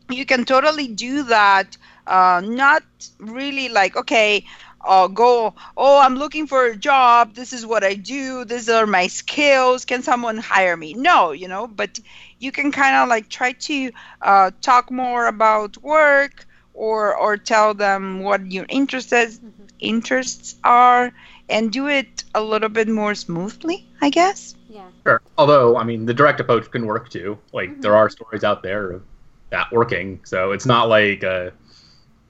you 0.09 0.25
can 0.25 0.45
totally 0.45 0.87
do 0.87 1.23
that 1.23 1.77
uh, 2.07 2.41
not 2.43 2.83
really 3.19 3.69
like 3.69 3.95
okay 3.95 4.43
uh, 4.85 5.07
go 5.07 5.53
oh 5.77 5.99
i'm 5.99 6.15
looking 6.15 6.47
for 6.47 6.65
a 6.65 6.75
job. 6.77 7.33
This 7.35 7.53
is 7.53 7.65
what 7.65 7.83
i 7.83 7.93
do. 7.95 8.45
These 8.45 8.69
are 8.69 8.87
my 8.87 9.07
skills. 9.07 9.85
Can 9.85 10.01
someone 10.03 10.37
hire 10.37 10.75
me? 10.77 10.93
No 10.93 11.31
you 11.31 11.47
know 11.47 11.67
but 11.67 11.99
you 12.39 12.51
can 12.51 12.71
kind 12.71 12.95
of 12.95 13.09
like 13.09 13.29
try 13.29 13.51
to 13.53 13.91
uh, 14.21 14.51
talk 14.61 14.91
more 14.91 15.27
about 15.27 15.77
work 15.83 16.45
or 16.73 17.15
or 17.15 17.37
tell 17.37 17.73
them 17.73 18.19
what 18.21 18.51
you're 18.51 18.65
interests 18.69 19.39
interests 19.79 20.55
are 20.63 21.11
and 21.49 21.71
do 21.71 21.87
it 21.87 22.23
a 22.35 22.41
little 22.41 22.69
bit 22.69 22.87
more 22.87 23.15
smoothly 23.15 23.85
i 24.01 24.09
guess 24.09 24.55
Yeah. 24.69 24.87
Sure. 25.03 25.21
Although, 25.37 25.77
I 25.77 25.83
mean, 25.83 26.05
the 26.05 26.13
direct 26.13 26.39
approach 26.39 26.69
can 26.69 26.85
work 26.85 27.09
too. 27.09 27.39
Like, 27.53 27.69
Mhm. 27.71 27.81
there 27.81 27.95
are 27.95 28.07
stories 28.09 28.43
out 28.43 28.61
there 28.61 28.91
of 28.91 29.01
that 29.49 29.71
working. 29.71 30.19
So 30.25 30.51
it's 30.51 30.65
not 30.67 30.89
like, 30.89 31.23
uh, 31.23 31.49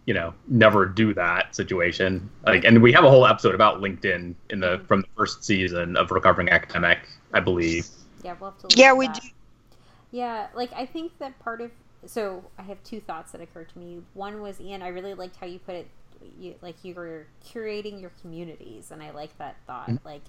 you 0.06 0.14
know, 0.14 0.34
never 0.48 0.86
do 0.86 1.14
that 1.16 1.54
situation. 1.54 2.30
Like, 2.46 2.64
and 2.64 2.82
we 2.82 2.94
have 2.94 3.04
a 3.04 3.10
whole 3.10 3.26
episode 3.28 3.56
about 3.56 3.82
LinkedIn 3.82 4.36
in 4.52 4.60
the 4.62 4.80
from 4.88 5.02
the 5.02 5.08
first 5.18 5.44
season 5.44 5.98
of 5.98 6.12
Recovering 6.12 6.48
Academic, 6.50 7.00
I 7.34 7.42
believe. 7.42 7.86
Yeah, 8.24 8.36
we'll 8.40 8.52
have 8.52 8.60
to. 8.60 8.68
Look 8.68 8.78
yeah 8.78 8.94
we 8.94 9.08
that. 9.08 9.20
do 9.22 9.28
Yeah, 10.12 10.48
like 10.56 10.72
I 10.74 10.86
think 10.86 11.18
that 11.20 11.38
part 11.40 11.60
of 11.60 11.72
so 12.06 12.46
I 12.58 12.62
have 12.62 12.82
two 12.86 13.02
thoughts 13.02 13.34
that 13.34 13.42
occurred 13.42 13.68
to 13.74 13.80
me. 13.80 14.02
One 14.14 14.42
was 14.42 14.62
Ian, 14.62 14.82
I 14.82 14.88
really 14.88 15.14
liked 15.14 15.36
how 15.36 15.46
you 15.48 15.60
put 15.60 15.76
it, 15.76 15.88
you, 16.38 16.56
like 16.62 16.84
you 16.84 16.94
were 16.96 17.28
curating 17.46 18.00
your 18.02 18.12
communities, 18.22 18.92
and 18.92 19.02
I 19.02 19.12
like 19.12 19.38
that 19.38 19.58
thought, 19.66 19.90
Mhm. 19.90 20.06
like 20.06 20.24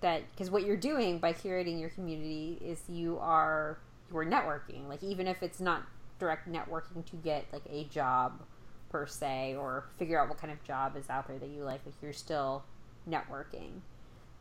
that 0.00 0.22
because 0.32 0.50
what 0.50 0.64
you're 0.64 0.76
doing 0.76 1.18
by 1.18 1.32
curating 1.32 1.80
your 1.80 1.90
community 1.90 2.58
is 2.60 2.82
you 2.88 3.18
are 3.18 3.78
you 4.10 4.18
are 4.18 4.24
networking, 4.24 4.88
like 4.88 5.02
even 5.02 5.26
if 5.26 5.42
it's 5.42 5.60
not 5.60 5.82
direct 6.18 6.48
networking 6.50 7.04
to 7.06 7.16
get 7.16 7.46
like 7.52 7.62
a 7.70 7.84
job 7.84 8.40
per 8.90 9.06
se 9.06 9.56
or 9.56 9.84
figure 9.96 10.20
out 10.20 10.28
what 10.28 10.38
kind 10.38 10.52
of 10.52 10.62
job 10.64 10.96
is 10.96 11.08
out 11.08 11.26
there 11.28 11.38
that 11.38 11.48
you 11.48 11.64
like, 11.64 11.80
like 11.86 11.94
you're 12.02 12.12
still 12.12 12.62
networking. 13.08 13.80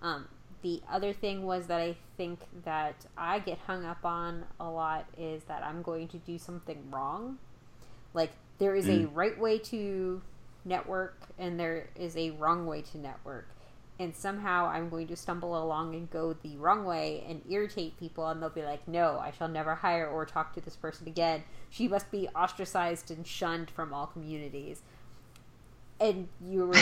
Um, 0.02 0.28
the 0.62 0.82
other 0.91 1.13
thing 1.13 1.44
was 1.44 1.67
that 1.67 1.80
I 1.80 1.96
think 2.17 2.39
that 2.65 3.06
I 3.17 3.39
get 3.39 3.58
hung 3.60 3.86
up 3.86 4.04
on 4.06 4.46
a 4.60 4.70
lot 4.70 5.06
is 5.17 5.44
that 5.46 5.63
I'm 5.63 5.82
going 5.82 6.08
to 6.10 6.17
do 6.17 6.38
something 6.38 6.91
wrong. 6.91 7.39
Like 8.13 8.32
there 8.58 8.76
is 8.76 8.89
a 8.89 9.06
right 9.08 9.39
way 9.39 9.58
to 9.60 10.22
network 10.65 11.17
and 11.38 11.60
there 11.60 11.89
is 11.95 12.15
a 12.17 12.32
wrong 12.32 12.65
way 12.65 12.82
to 12.82 12.97
network. 12.97 13.47
And 14.00 14.15
somehow 14.15 14.67
I'm 14.67 14.89
going 14.89 15.08
to 15.08 15.15
stumble 15.15 15.62
along 15.62 15.93
and 15.93 16.10
go 16.10 16.34
the 16.34 16.58
wrong 16.58 16.86
way 16.86 17.24
and 17.28 17.41
irritate 17.47 18.00
people, 18.00 18.28
and 18.28 18.41
they'll 18.41 18.50
be 18.50 18.63
like, 18.63 18.88
No, 18.88 19.19
I 19.19 19.30
shall 19.30 19.47
never 19.47 19.76
hire 19.76 20.08
or 20.08 20.26
talk 20.26 20.54
to 20.56 20.62
this 20.62 20.76
person 20.76 21.08
again. 21.08 21.43
She 21.69 21.88
must 21.88 22.10
be 22.10 22.28
ostracized 22.30 23.12
and 23.12 23.28
shunned 23.28 23.69
from 23.69 23.93
all 23.93 24.08
communities. 24.08 24.82
And 26.00 26.30
you 26.43 26.65
were, 26.65 26.76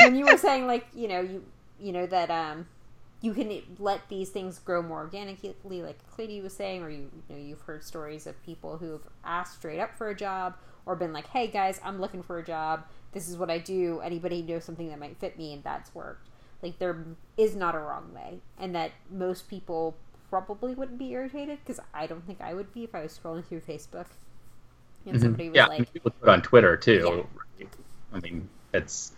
and 0.00 0.16
you 0.18 0.24
were 0.24 0.36
saying, 0.38 0.66
like, 0.66 0.86
you 0.94 1.08
know, 1.08 1.20
you, 1.20 1.44
you 1.78 1.92
know, 1.92 2.06
that, 2.06 2.30
um, 2.30 2.66
you 3.22 3.32
can 3.34 3.62
let 3.78 4.08
these 4.08 4.30
things 4.30 4.58
grow 4.58 4.82
more 4.82 4.98
organically, 4.98 5.82
like 5.82 5.98
Cleyde 6.10 6.42
was 6.42 6.52
saying, 6.52 6.82
or 6.82 6.90
you, 6.90 7.10
you 7.28 7.36
know, 7.36 7.40
you've 7.40 7.60
heard 7.60 7.84
stories 7.84 8.26
of 8.26 8.42
people 8.42 8.78
who 8.78 8.92
have 8.92 9.06
asked 9.24 9.58
straight 9.58 9.78
up 9.78 9.96
for 9.96 10.08
a 10.08 10.14
job 10.14 10.56
or 10.84 10.96
been 10.96 11.12
like, 11.12 11.28
"Hey 11.28 11.46
guys, 11.46 11.80
I'm 11.84 12.00
looking 12.00 12.22
for 12.22 12.38
a 12.38 12.44
job. 12.44 12.84
This 13.12 13.28
is 13.28 13.36
what 13.36 13.50
I 13.50 13.58
do. 13.58 14.00
Anybody 14.00 14.42
know 14.42 14.58
something 14.58 14.88
that 14.88 14.98
might 14.98 15.16
fit 15.18 15.36
me?" 15.38 15.52
And 15.52 15.62
that's 15.64 15.94
worked. 15.94 16.28
like 16.62 16.78
there 16.78 16.96
is 17.36 17.56
not 17.56 17.74
a 17.74 17.78
wrong 17.80 18.14
way, 18.14 18.38
and 18.56 18.72
that 18.76 18.92
most 19.10 19.48
people 19.50 19.96
probably 20.30 20.76
wouldn't 20.76 20.96
be 20.96 21.10
irritated 21.10 21.58
because 21.58 21.80
I 21.92 22.06
don't 22.06 22.24
think 22.24 22.40
I 22.40 22.54
would 22.54 22.72
be 22.72 22.84
if 22.84 22.94
I 22.94 23.02
was 23.02 23.18
scrolling 23.18 23.44
through 23.44 23.62
Facebook 23.62 24.06
and 25.04 25.16
Mhm. 25.16 25.20
somebody 25.20 25.48
was 25.48 25.56
yeah, 25.56 25.66
like, 25.66 25.92
people 25.92 26.12
do 26.20 26.28
it 26.28 26.30
on 26.32 26.40
Twitter 26.40 26.76
too. 26.76 27.26
I 28.14 28.20
mean, 28.20 28.48
it's 28.72 29.10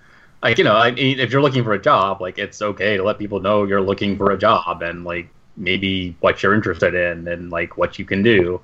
like 0.43 0.57
you 0.57 0.65
know, 0.65 0.75
I 0.75 0.91
mean, 0.93 1.21
if 1.21 1.31
you're 1.33 1.43
looking 1.43 1.65
for 1.65 1.75
a 1.75 1.79
job, 1.79 2.23
like 2.23 2.39
it's 2.39 2.63
okay 2.63 2.97
to 2.97 3.03
let 3.03 3.19
people 3.19 3.41
know 3.41 3.65
you're 3.65 3.83
looking 3.83 4.17
for 4.17 4.31
a 4.31 4.39
job 4.39 4.81
and 4.83 5.05
like 5.05 5.29
maybe 5.59 6.17
what 6.21 6.43
you're 6.43 6.55
interested 6.55 6.95
in 6.95 7.29
and 7.29 7.51
like 7.51 7.77
what 7.77 7.99
you 7.99 8.07
can 8.07 8.23
do. 8.23 8.59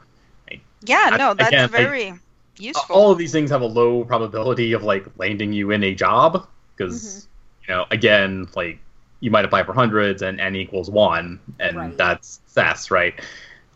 Yeah, 0.87 1.11
I- 1.13 1.17
no, 1.19 1.35
that's 1.35 1.49
again, 1.51 1.65
I- 1.65 1.67
very 1.67 2.15
useful. 2.61 2.95
All 2.95 3.11
of 3.11 3.19
these 3.19 3.33
things 3.33 3.51
have 3.51 3.63
a 3.63 3.67
low 3.67 4.05
probability 4.05 4.73
of 4.73 4.83
like 4.83 5.07
landing 5.19 5.53
you 5.53 5.71
in 5.71 5.83
a 5.83 5.95
job 5.95 6.47
because 6.77 7.29
you 7.69 7.75
know, 7.75 7.87
again, 7.91 8.49
like 8.57 8.79
you 9.21 9.31
might 9.31 9.45
apply 9.45 9.63
for 9.65 9.73
hundreds 9.73 10.23
and 10.23 10.41
n 10.41 10.57
equals 10.57 10.91
one, 10.91 11.39
and 11.59 11.77
Right. 11.77 11.97
that's 11.97 12.41
success, 12.47 12.91
right? 12.91 13.15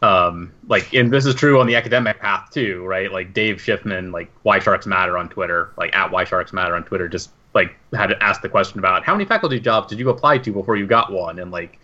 Um, 0.02 0.52
like, 0.68 0.92
and 0.92 1.10
this 1.10 1.24
is 1.24 1.34
true 1.34 1.60
on 1.60 1.66
the 1.66 1.76
academic 1.76 2.18
path 2.20 2.50
too, 2.52 2.84
right? 2.84 3.10
Like 3.10 3.32
Dave 3.32 3.56
Shiffman, 3.56 4.12
like 4.12 4.30
Why 4.42 4.58
Sharks 4.58 4.86
Matter 4.86 5.16
on 5.16 5.28
Twitter, 5.28 5.70
like 5.76 5.94
at 5.94 6.10
Why 6.10 6.24
Sharks 6.24 6.52
Matter 6.52 6.74
on 6.74 6.84
Twitter, 6.84 7.08
just 7.08 7.30
like 7.54 7.74
had 7.94 8.08
to 8.08 8.22
ask 8.22 8.42
the 8.42 8.48
question 8.48 8.78
about 8.78 9.04
how 9.04 9.14
many 9.14 9.24
faculty 9.24 9.60
jobs 9.60 9.88
did 9.88 9.98
you 9.98 10.10
apply 10.10 10.38
to 10.38 10.52
before 10.52 10.76
you 10.76 10.86
got 10.86 11.12
one, 11.12 11.38
and 11.38 11.50
like, 11.50 11.78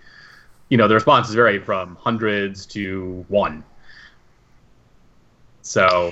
you 0.69 0.77
know, 0.77 0.89
the 0.89 0.95
responses 0.95 1.35
vary 1.35 1.59
from 1.59 1.97
hundreds 1.97 2.67
to 2.67 3.25
one. 3.29 3.65
So 5.63 6.11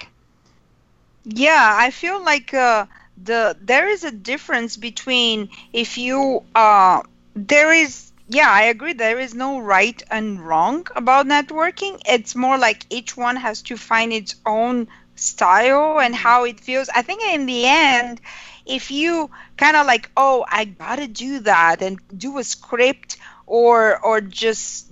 Yeah, 1.31 1.77
I 1.79 1.91
feel 1.91 2.25
like 2.25 2.53
uh, 2.55 2.87
the 3.17 3.57
there 3.61 3.89
is 3.89 4.03
a 4.05 4.11
difference 4.11 4.77
between 4.77 5.51
if 5.73 5.97
you 5.99 6.45
uh 6.55 7.03
there 7.35 7.73
is 7.73 8.13
yeah, 8.27 8.51
I 8.51 8.63
agree 8.65 8.93
there 8.95 9.19
is 9.21 9.35
no 9.35 9.59
right 9.61 10.03
and 10.11 10.41
wrong 10.41 10.87
about 10.97 11.27
networking. 11.27 12.01
It's 12.07 12.35
more 12.35 12.59
like 12.59 12.85
each 12.91 13.17
one 13.17 13.37
has 13.37 13.63
to 13.63 13.77
find 13.77 14.13
its 14.13 14.35
own 14.47 14.89
style 15.17 16.01
and 16.01 16.15
how 16.15 16.45
it 16.45 16.61
feels. 16.61 16.89
I 16.89 17.03
think 17.03 17.23
in 17.23 17.47
the 17.47 17.67
end 17.67 18.21
if 18.67 18.91
you 18.91 19.31
kind 19.57 19.77
of 19.77 19.87
like, 19.87 20.11
"Oh, 20.17 20.45
I 20.49 20.65
got 20.65 20.97
to 20.97 21.07
do 21.09 21.41
that 21.41 21.83
and 21.83 22.01
do 22.17 22.39
a 22.39 22.45
script 22.45 23.17
or 23.47 23.99
or 24.05 24.21
just 24.23 24.91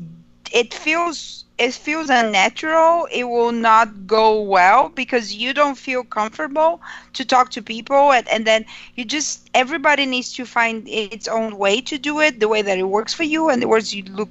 it 0.53 0.75
feels 0.75 1.46
it 1.59 1.73
feels 1.73 2.11
unnatural. 2.11 3.07
It 3.11 3.25
will 3.25 3.53
not 3.53 4.07
go 4.07 4.43
well 4.43 4.91
because 4.91 5.35
you 5.35 5.55
don't 5.55 5.77
feel 5.77 6.05
comfortable 6.05 6.81
to 7.15 7.25
talk 7.25 7.51
to 7.53 7.63
people 7.63 8.13
and, 8.13 8.29
and 8.29 8.47
then 8.47 8.67
you 8.95 9.05
just 9.05 9.49
everybody 9.55 10.07
needs 10.07 10.33
to 10.35 10.45
find 10.45 10.87
its 10.89 11.29
own 11.29 11.57
way 11.57 11.81
to 11.83 11.99
do 11.99 12.21
it 12.21 12.41
the 12.41 12.49
way 12.49 12.63
that 12.63 12.79
it 12.79 12.85
works 12.85 13.15
for 13.15 13.23
you. 13.23 13.49
And 13.49 13.63
the 13.63 13.69
words 13.69 13.95
you 13.95 14.03
look 14.05 14.29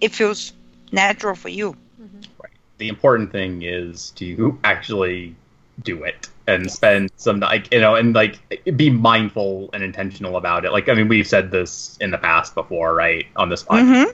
it 0.00 0.12
feels 0.12 0.52
natural 0.92 1.34
for 1.34 1.48
you. 1.48 1.76
The 2.78 2.88
important 2.88 3.32
thing 3.32 3.62
is 3.62 4.10
to 4.16 4.58
actually 4.64 5.34
do 5.82 6.04
it 6.04 6.28
and 6.46 6.70
spend 6.70 7.10
some 7.16 7.40
like 7.40 7.72
you 7.72 7.80
know 7.80 7.94
and 7.94 8.14
like 8.14 8.38
be 8.76 8.90
mindful 8.90 9.70
and 9.72 9.82
intentional 9.82 10.36
about 10.36 10.64
it. 10.64 10.72
Like 10.72 10.88
i 10.88 10.94
mean 10.94 11.08
we've 11.08 11.26
said 11.26 11.50
this 11.50 11.96
in 12.00 12.10
the 12.10 12.18
past 12.18 12.54
before 12.54 12.94
right 12.94 13.26
on 13.36 13.50
this 13.50 13.62
podcast. 13.62 14.04
Hmm 14.04 14.10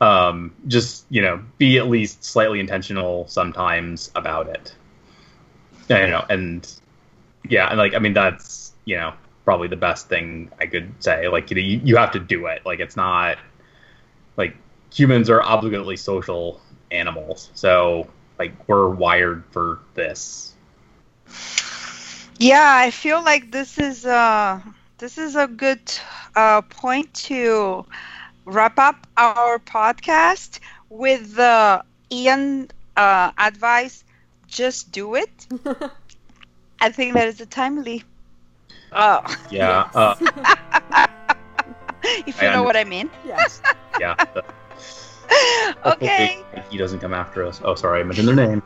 um 0.00 0.54
just 0.66 1.04
you 1.10 1.22
know 1.22 1.42
be 1.58 1.78
at 1.78 1.88
least 1.88 2.24
slightly 2.24 2.60
intentional 2.60 3.26
sometimes 3.28 4.10
about 4.14 4.48
it. 4.48 4.74
You 5.88 5.96
know 6.08 6.24
and 6.28 6.70
yeah 7.48 7.68
and 7.68 7.78
like 7.78 7.94
i 7.94 7.98
mean 7.98 8.12
that's 8.12 8.72
you 8.84 8.96
know 8.96 9.12
probably 9.44 9.68
the 9.68 9.76
best 9.76 10.08
thing 10.08 10.50
i 10.60 10.66
could 10.66 10.92
say. 11.02 11.28
Like 11.28 11.50
you 11.50 11.56
know 11.56 11.62
you, 11.62 11.80
you 11.84 11.96
have 11.96 12.12
to 12.12 12.20
do 12.20 12.46
it. 12.46 12.62
Like 12.64 12.80
it's 12.80 12.96
not 12.96 13.38
like 14.36 14.56
humans 14.92 15.30
are 15.30 15.42
obligately 15.42 15.96
social 15.96 16.60
animals. 16.90 17.50
So 17.54 18.08
like 18.38 18.52
we're 18.68 18.88
wired 18.88 19.44
for 19.50 19.80
this. 19.94 20.54
Yeah 22.38 22.74
i 22.76 22.90
feel 22.90 23.22
like 23.22 23.50
this 23.52 23.78
is 23.78 24.04
uh 24.06 24.60
this 24.98 25.18
is 25.18 25.36
a 25.36 25.46
good 25.46 25.80
uh 26.34 26.62
point 26.62 27.12
to 27.14 27.84
wrap 28.48 28.78
up 28.78 29.06
our 29.16 29.58
podcast 29.58 30.58
with 30.88 31.34
the 31.34 31.84
ian 32.10 32.68
uh 32.96 33.30
advice 33.36 34.04
just 34.46 34.90
do 34.92 35.14
it. 35.14 35.46
I 36.80 36.88
think 36.90 37.12
that 37.14 37.28
is 37.28 37.40
a 37.40 37.46
timely. 37.46 38.02
Oh. 38.92 39.20
Yeah 39.50 39.90
uh, 39.94 40.14
if 42.26 42.40
you 42.40 42.48
I 42.48 42.52
know 42.54 42.62
what 42.62 42.76
i 42.76 42.84
mean. 42.84 43.10
Yes. 43.26 43.60
yeah 44.00 44.14
the- 44.32 44.44
okay. 45.84 46.42
he 46.70 46.78
doesn't 46.78 47.00
come 47.00 47.12
after 47.12 47.44
us. 47.44 47.60
Oh 47.62 47.74
sorry 47.74 48.00
i 48.00 48.02
mentioned 48.02 48.28
their 48.28 48.36
name. 48.36 48.62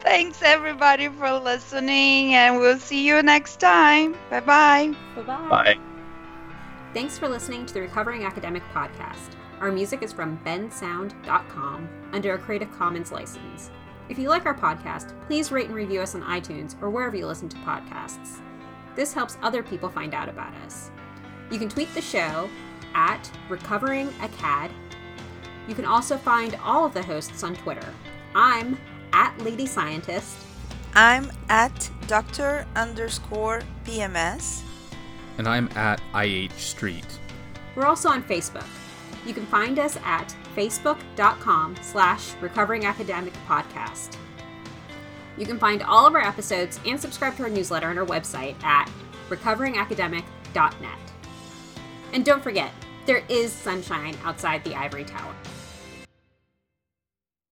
Thanks 0.00 0.42
everybody 0.42 1.08
for 1.08 1.32
listening, 1.40 2.34
and 2.34 2.58
we'll 2.58 2.78
see 2.78 3.06
you 3.06 3.22
next 3.22 3.56
time. 3.58 4.14
Bye 4.30 4.40
bye. 4.40 4.94
Bye-bye. 5.16 5.48
bye 5.48 5.78
Thanks 6.94 7.18
for 7.18 7.28
listening 7.28 7.66
to 7.66 7.74
the 7.74 7.80
Recovering 7.80 8.24
Academic 8.24 8.62
Podcast. 8.72 9.34
Our 9.58 9.72
music 9.72 10.04
is 10.04 10.12
from 10.12 10.38
bensound.com 10.44 11.88
under 12.12 12.34
a 12.34 12.38
Creative 12.38 12.70
Commons 12.70 13.10
license. 13.10 13.72
If 14.08 14.16
you 14.16 14.28
like 14.28 14.46
our 14.46 14.54
podcast, 14.54 15.12
please 15.26 15.50
rate 15.50 15.66
and 15.66 15.74
review 15.74 16.02
us 16.02 16.14
on 16.14 16.22
iTunes 16.22 16.80
or 16.80 16.90
wherever 16.90 17.16
you 17.16 17.26
listen 17.26 17.48
to 17.48 17.56
podcasts. 17.56 18.38
This 18.94 19.12
helps 19.12 19.38
other 19.42 19.60
people 19.60 19.88
find 19.88 20.14
out 20.14 20.28
about 20.28 20.54
us. 20.64 20.92
You 21.50 21.58
can 21.58 21.68
tweet 21.68 21.92
the 21.94 22.00
show 22.00 22.48
at 22.94 23.28
Recovering 23.48 24.14
Acad. 24.22 24.70
You 25.66 25.74
can 25.74 25.86
also 25.86 26.16
find 26.16 26.56
all 26.62 26.86
of 26.86 26.94
the 26.94 27.02
hosts 27.02 27.42
on 27.42 27.56
Twitter. 27.56 27.92
I'm 28.36 28.78
at 29.12 29.36
Lady 29.40 29.66
Scientist. 29.66 30.36
I'm 30.94 31.32
at 31.48 31.90
Doctor 32.06 32.68
underscore 32.76 33.62
PMS. 33.84 34.62
And 35.38 35.48
I'm 35.48 35.68
at 35.76 36.00
IH 36.14 36.52
Street. 36.56 37.06
We're 37.74 37.86
also 37.86 38.08
on 38.08 38.22
Facebook. 38.22 38.66
You 39.26 39.34
can 39.34 39.46
find 39.46 39.78
us 39.78 39.98
at 40.04 40.34
facebook.com 40.54 41.76
slash 41.82 42.34
recovering 42.40 42.86
academic 42.86 43.32
podcast. 43.48 44.16
You 45.36 45.46
can 45.46 45.58
find 45.58 45.82
all 45.82 46.06
of 46.06 46.14
our 46.14 46.20
episodes 46.22 46.78
and 46.86 47.00
subscribe 47.00 47.36
to 47.38 47.44
our 47.44 47.48
newsletter 47.48 47.88
on 47.88 47.98
our 47.98 48.06
website 48.06 48.62
at 48.62 48.90
recoveringacademic.net. 49.28 50.98
And 52.12 52.24
don't 52.24 52.42
forget, 52.42 52.70
there 53.06 53.24
is 53.28 53.52
sunshine 53.52 54.16
outside 54.24 54.62
the 54.62 54.74
ivory 54.74 55.04
tower. 55.04 55.34